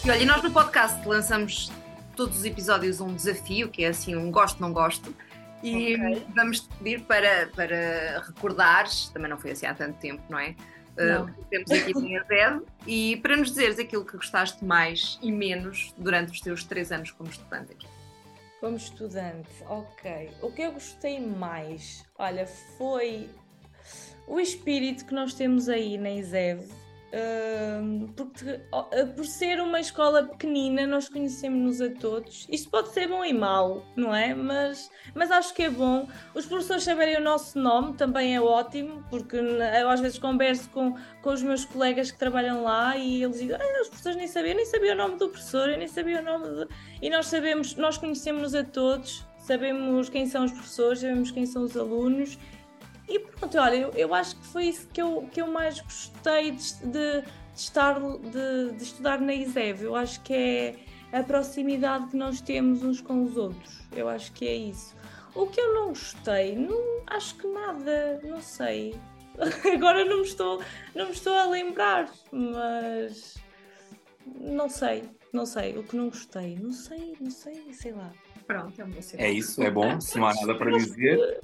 E 0.05 0.11
olha, 0.11 0.25
nós 0.27 0.43
no 0.43 0.51
podcast 0.51 1.07
lançamos 1.07 1.71
todos 2.15 2.37
os 2.37 2.45
episódios 2.45 3.01
um 3.01 3.15
desafio, 3.15 3.69
que 3.69 3.83
é 3.83 3.87
assim 3.87 4.15
um 4.15 4.29
gosto, 4.31 4.61
não 4.61 4.71
gosto. 4.71 5.15
E 5.63 5.95
okay. 5.95 6.27
vamos 6.35 6.61
pedir 6.61 7.01
para, 7.01 7.47
para 7.55 8.23
recordares, 8.27 9.09
também 9.09 9.31
não 9.31 9.37
foi 9.39 9.49
assim 9.49 9.65
há 9.65 9.73
tanto 9.73 9.97
tempo, 9.97 10.21
não 10.29 10.37
é? 10.37 10.53
Uh, 10.97 11.31
temos 11.49 11.71
aqui 11.71 11.91
em 11.97 12.17
Azed, 12.17 12.61
e 12.85 13.17
para 13.17 13.37
nos 13.37 13.49
dizeres 13.49 13.79
aquilo 13.79 14.03
que 14.05 14.17
gostaste 14.17 14.63
mais 14.65 15.17
e 15.21 15.31
menos 15.31 15.93
durante 15.97 16.31
os 16.31 16.41
teus 16.41 16.63
três 16.63 16.91
anos 16.91 17.11
como 17.11 17.29
estudante 17.29 17.71
aqui. 17.71 17.87
Como 18.59 18.75
estudante, 18.75 19.49
ok. 19.67 20.29
O 20.41 20.51
que 20.51 20.61
eu 20.61 20.73
gostei 20.73 21.19
mais, 21.19 22.03
olha, 22.17 22.45
foi 22.77 23.29
o 24.27 24.39
espírito 24.39 25.05
que 25.05 25.13
nós 25.13 25.33
temos 25.33 25.69
aí 25.69 25.97
na 25.97 26.11
ISEV 26.11 26.67
porque 28.15 28.61
uh, 28.71 29.13
por 29.15 29.25
ser 29.25 29.59
uma 29.59 29.79
escola 29.79 30.23
pequenina 30.23 30.85
nós 30.85 31.09
conhecemos-nos 31.09 31.81
a 31.81 31.89
todos. 31.89 32.47
Isto 32.49 32.69
pode 32.69 32.89
ser 32.89 33.07
bom 33.07 33.25
e 33.25 33.33
mau, 33.33 33.83
não 33.95 34.13
é? 34.13 34.33
Mas, 34.33 34.91
mas 35.15 35.31
acho 35.31 35.53
que 35.53 35.63
é 35.63 35.69
bom. 35.69 36.07
Os 36.35 36.45
professores 36.45 36.83
saberem 36.83 37.17
o 37.17 37.21
nosso 37.21 37.57
nome 37.59 37.93
também 37.93 38.35
é 38.35 38.41
ótimo, 38.41 39.03
porque 39.09 39.37
eu 39.37 39.89
às 39.89 39.99
vezes 39.99 40.19
converso 40.19 40.69
com, 40.69 40.95
com 41.21 41.29
os 41.31 41.41
meus 41.41 41.65
colegas 41.65 42.11
que 42.11 42.19
trabalham 42.19 42.63
lá 42.63 42.95
e 42.95 43.23
eles 43.23 43.39
dizem, 43.39 43.55
ah, 43.55 43.81
os 43.81 43.87
professores 43.87 44.17
nem 44.17 44.27
sabiam, 44.27 44.55
nem 44.55 44.65
sabia 44.65 44.93
o 44.93 44.97
nome 44.97 45.17
do 45.17 45.29
professor, 45.29 45.69
eu 45.69 45.77
nem 45.77 45.87
sabia 45.87 46.19
o 46.19 46.23
nome 46.23 46.47
do... 46.47 46.69
E 47.01 47.09
nós 47.09 47.27
sabemos, 47.27 47.75
nós 47.75 47.97
conhecemos-nos 47.97 48.53
a 48.53 48.63
todos, 48.63 49.25
sabemos 49.39 50.09
quem 50.09 50.27
são 50.27 50.45
os 50.45 50.51
professores, 50.51 50.99
sabemos 50.99 51.31
quem 51.31 51.45
são 51.45 51.63
os 51.63 51.75
alunos 51.75 52.37
e 53.09 53.19
pronto, 53.19 53.57
olha, 53.57 53.75
eu, 53.75 53.91
eu 53.95 54.13
acho 54.13 54.35
que 54.35 54.45
foi 54.47 54.65
isso 54.65 54.87
que 54.87 55.01
eu, 55.01 55.27
que 55.31 55.41
eu 55.41 55.47
mais 55.47 55.79
gostei 55.79 56.51
de, 56.51 56.73
de, 56.85 57.21
de 57.21 57.25
estar, 57.55 57.99
de, 57.99 58.71
de, 58.71 58.83
estudar 58.83 59.19
na 59.19 59.33
ISEV. 59.33 59.83
Eu 59.83 59.95
acho 59.95 60.21
que 60.21 60.33
é 60.33 60.75
a 61.11 61.23
proximidade 61.23 62.07
que 62.07 62.17
nós 62.17 62.39
temos 62.41 62.83
uns 62.83 63.01
com 63.01 63.23
os 63.23 63.35
outros. 63.35 63.81
Eu 63.95 64.07
acho 64.07 64.31
que 64.33 64.47
é 64.47 64.55
isso. 64.55 64.95
O 65.33 65.47
que 65.47 65.59
eu 65.59 65.73
não 65.73 65.89
gostei, 65.89 66.55
não, 66.55 67.01
acho 67.07 67.35
que 67.35 67.47
nada, 67.47 68.19
não 68.23 68.41
sei. 68.41 68.95
Agora 69.73 70.05
não 70.05 70.17
me 70.17 70.27
estou, 70.27 70.61
não 70.93 71.05
me 71.05 71.11
estou 71.11 71.33
a 71.33 71.45
lembrar, 71.45 72.09
mas 72.31 73.35
não 74.39 74.69
sei, 74.69 75.03
não 75.33 75.45
sei. 75.45 75.77
O 75.77 75.83
que 75.83 75.95
não 75.95 76.09
gostei, 76.09 76.55
não 76.55 76.73
sei, 76.73 77.15
não 77.19 77.31
sei, 77.31 77.73
sei 77.73 77.91
lá. 77.91 78.11
Pronto, 78.45 78.81
é, 78.81 79.25
é 79.25 79.31
isso, 79.31 79.61
é 79.61 79.69
bom, 79.69 80.01
se 80.01 80.17
não 80.17 80.27
há 80.27 80.33
nada 80.33 80.55
para 80.55 80.71
dizer. 80.71 81.39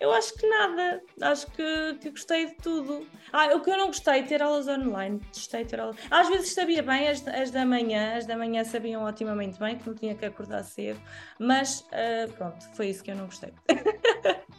Eu 0.00 0.10
acho 0.12 0.32
que 0.34 0.46
nada. 0.48 1.02
Acho 1.20 1.46
que, 1.48 1.98
que 2.00 2.10
gostei 2.10 2.46
de 2.46 2.54
tudo. 2.54 3.06
Ah, 3.30 3.54
o 3.54 3.60
que 3.60 3.70
eu 3.70 3.76
não 3.76 3.88
gostei, 3.88 4.22
ter 4.22 4.42
aulas 4.42 4.66
online. 4.66 5.20
Gostei 5.28 5.64
ter 5.64 5.78
aulas. 5.78 5.96
Às 6.10 6.28
vezes 6.28 6.54
sabia 6.54 6.82
bem, 6.82 7.06
as, 7.06 7.26
as 7.28 7.50
da 7.50 7.66
manhã, 7.66 8.16
as 8.16 8.24
da 8.24 8.36
manhã 8.36 8.64
sabiam 8.64 9.04
otimamente 9.04 9.58
bem, 9.58 9.76
que 9.76 9.86
não 9.86 9.94
tinha 9.94 10.14
que 10.14 10.24
acordar 10.24 10.64
cedo. 10.64 10.98
Mas 11.38 11.80
uh, 11.80 12.32
pronto, 12.32 12.66
foi 12.74 12.88
isso 12.88 13.04
que 13.04 13.10
eu 13.10 13.16
não 13.16 13.26
gostei. 13.26 13.52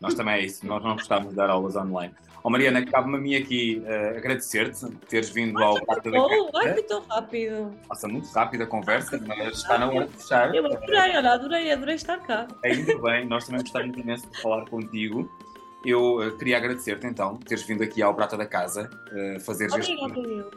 Nós 0.00 0.14
também 0.14 0.34
é 0.34 0.40
isso, 0.44 0.66
nós 0.66 0.82
não 0.82 0.94
gostávamos 0.94 1.30
de 1.30 1.36
dar 1.36 1.50
aulas 1.50 1.76
online. 1.76 2.14
Oh, 2.44 2.50
Mariana, 2.50 2.84
cabe-me 2.84 3.16
a 3.16 3.20
mim 3.20 3.34
aqui 3.36 3.80
uh, 3.86 4.18
agradecer-te 4.18 4.90
teres 5.08 5.30
vindo 5.30 5.62
ao 5.62 5.80
Quarto 5.80 6.10
da 6.10 6.18
Casa. 6.18 6.50
Ai, 6.56 6.74
que 6.74 6.82
tão 6.82 7.00
rápido. 7.02 7.72
Passa 7.86 8.08
muito 8.08 8.28
rápido 8.32 8.62
a 8.62 8.66
conversa, 8.66 9.22
mas 9.24 9.58
está 9.58 9.78
na 9.78 9.86
hora 9.88 10.08
de 10.08 10.16
fechar. 10.16 10.52
Eu 10.52 10.66
adorei, 10.66 10.98
olha, 10.98 11.32
adorei, 11.32 11.70
adorei 11.70 11.94
estar 11.94 12.18
cá. 12.18 12.48
Ainda 12.64 12.98
bem, 12.98 13.26
nós 13.26 13.46
também 13.46 13.60
gostamos 13.60 13.96
imenso 13.96 14.28
de 14.28 14.42
falar 14.42 14.68
contigo. 14.68 15.30
Eu 15.84 16.18
uh, 16.18 16.36
queria 16.38 16.56
agradecer-te 16.56 17.06
então 17.06 17.36
por 17.36 17.44
teres 17.44 17.64
vindo 17.64 17.82
aqui 17.82 18.00
ao 18.02 18.14
Prata 18.14 18.36
da 18.36 18.46
Casa 18.46 18.88
uh, 19.12 19.40
fazer 19.40 19.66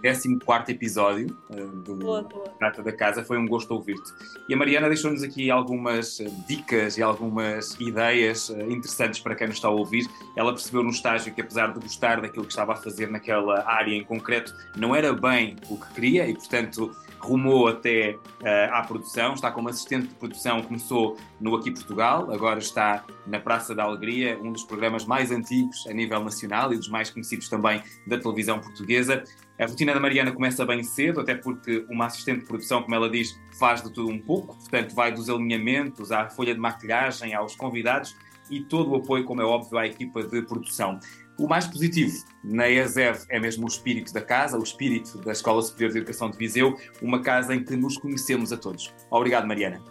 este 0.04 0.38
14 0.38 0.72
episódio 0.72 1.36
uh, 1.50 1.68
do 1.82 1.96
boa, 1.96 2.22
boa. 2.24 2.44
Prata 2.60 2.84
da 2.84 2.92
Casa. 2.92 3.24
Foi 3.24 3.38
um 3.38 3.48
gosto 3.48 3.72
ouvir-te. 3.72 4.12
E 4.48 4.54
a 4.54 4.58
Mariana 4.58 4.88
deixou-nos 4.88 5.24
aqui 5.24 5.50
algumas 5.50 6.22
dicas 6.48 6.98
e 6.98 7.02
algumas 7.02 7.76
ideias 7.80 8.50
interessantes 8.50 9.20
para 9.20 9.36
quem 9.36 9.48
nos 9.48 9.58
está 9.58 9.68
a 9.68 9.72
ouvir. 9.72 10.08
Ela 10.36 10.52
percebeu 10.52 10.84
no 10.84 10.92
estágio 10.92 11.34
que, 11.34 11.42
apesar 11.42 11.74
de 11.74 11.80
gostar 11.80 12.22
daquilo 12.22 12.46
que 12.46 12.52
estava 12.52 12.74
a 12.74 12.76
fazer 12.76 13.10
naquela 13.10 13.68
área 13.68 13.96
em 13.96 14.04
concreto, 14.04 14.54
não 14.76 14.96
era 14.96 15.12
bem 15.14 15.56
o 15.70 15.80
que 15.80 15.94
queria 15.94 16.28
e, 16.28 16.34
portanto, 16.34 16.96
rumou 17.26 17.68
até 17.68 18.12
uh, 18.12 18.74
à 18.74 18.84
produção, 18.84 19.34
está 19.34 19.52
como 19.52 19.70
assistente 19.70 20.08
de 20.08 20.16
produção, 20.16 20.62
começou 20.62 21.18
no 21.42 21.56
Aqui 21.56 21.72
Portugal, 21.72 22.32
agora 22.32 22.60
está 22.60 23.04
na 23.26 23.40
Praça 23.40 23.74
da 23.74 23.84
Alegria, 23.84 24.38
um 24.42 24.52
dos 24.52 24.64
programas 24.64 25.06
mais 25.15 25.32
antigos 25.32 25.88
a 25.88 25.93
nível 25.93 26.21
nacional 26.21 26.73
e 26.73 26.75
dos 26.75 26.89
mais 26.89 27.10
conhecidos 27.10 27.47
também 27.47 27.82
da 28.06 28.19
televisão 28.19 28.60
portuguesa. 28.60 29.23
A 29.58 29.65
rotina 29.65 29.93
da 29.93 29.99
Mariana 30.01 30.34
começa 30.34 30.65
bem 30.65 30.84
cedo, 30.84 31.21
até 31.21 31.34
porque 31.34 31.86
uma 31.89 32.08
assistente 32.08 32.41
de 32.41 32.45
produção, 32.45 32.84
como 32.84 32.93
ela 32.93 33.10
diz, 33.10 33.39
faz 33.58 33.82
de 33.82 33.93
tudo 33.93 34.12
um 34.12 34.19
pouco, 34.19 34.58
portanto 34.58 34.93
vai 34.93 35.13
dos 35.13 35.30
alinhamentos 35.30 36.12
à 36.12 36.30
folha 36.30 36.54
de 36.54 36.60
maquilhagem, 36.60 37.34
aos 37.34 37.56
convidados 37.56 38.13
e 38.51 38.62
todo 38.62 38.91
o 38.91 38.95
apoio, 38.97 39.23
como 39.23 39.41
é 39.41 39.45
óbvio, 39.45 39.78
à 39.78 39.88
equipa 39.88 40.21
de 40.21 40.41
produção. 40.41 40.99
O 41.39 41.47
mais 41.47 41.65
positivo 41.65 42.13
na 42.43 42.69
ESEV 42.69 43.19
é 43.30 43.39
mesmo 43.39 43.63
o 43.63 43.67
espírito 43.69 44.12
da 44.13 44.21
casa, 44.21 44.60
o 44.60 44.63
espírito 44.63 45.17
da 45.19 45.32
Escola 45.32 45.62
Superior 45.62 45.93
de 45.93 45.97
Educação 45.99 46.30
de 46.30 46.38
Viseu, 46.38 46.78
uma 47.01 47.21
casa 47.21 47.56
em 47.56 47.63
que 47.63 47.78
nos 47.78 47.97
conhecemos 47.97 48.51
a 48.51 48.58
todos. 48.58 48.93
Obrigado, 49.10 49.47
Mariana. 49.47 49.82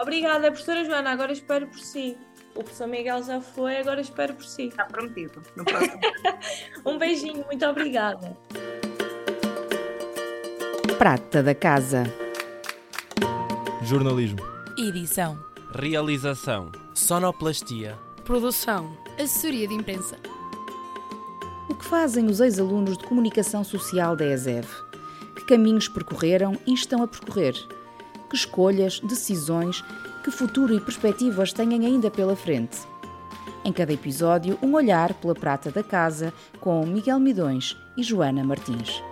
Obrigada, 0.00 0.50
professora 0.50 0.82
Joana. 0.84 1.10
Agora 1.10 1.32
espero 1.32 1.66
por 1.66 1.78
si. 1.78 2.16
O 2.54 2.62
professor 2.62 2.86
Miguel 2.86 3.22
já 3.22 3.40
foi, 3.40 3.78
agora 3.78 4.00
espero 4.00 4.34
por 4.34 4.44
si. 4.44 4.64
Está 4.64 4.84
prometido. 4.84 5.42
No 5.56 5.64
próximo. 5.64 6.00
um 6.84 6.98
beijinho, 6.98 7.44
muito 7.46 7.64
obrigada. 7.64 8.36
Prata 10.98 11.42
da 11.42 11.54
Casa. 11.54 12.04
Jornalismo. 13.82 14.38
Edição. 14.78 15.38
Realização. 15.74 16.70
Sonoplastia. 16.94 17.98
Produção. 18.24 18.96
Assessoria 19.18 19.66
de 19.66 19.74
imprensa. 19.74 20.16
O 21.68 21.74
que 21.74 21.84
fazem 21.84 22.26
os 22.26 22.40
ex-alunos 22.40 22.98
de 22.98 23.04
comunicação 23.04 23.64
social 23.64 24.14
da 24.14 24.26
ESEV? 24.26 24.68
Que 25.34 25.46
caminhos 25.46 25.88
percorreram 25.88 26.56
e 26.66 26.74
estão 26.74 27.02
a 27.02 27.08
percorrer? 27.08 27.54
Que 28.28 28.36
escolhas, 28.36 29.00
decisões, 29.00 29.82
que 30.22 30.30
futuro 30.30 30.74
e 30.74 30.80
perspectivas 30.80 31.52
têm 31.52 31.74
ainda 31.74 32.10
pela 32.10 32.36
frente? 32.36 32.78
Em 33.64 33.72
cada 33.72 33.92
episódio, 33.92 34.58
um 34.62 34.74
olhar 34.74 35.12
pela 35.14 35.34
prata 35.34 35.70
da 35.70 35.82
casa 35.82 36.32
com 36.60 36.84
Miguel 36.86 37.18
Midões 37.18 37.76
e 37.96 38.02
Joana 38.02 38.44
Martins. 38.44 39.02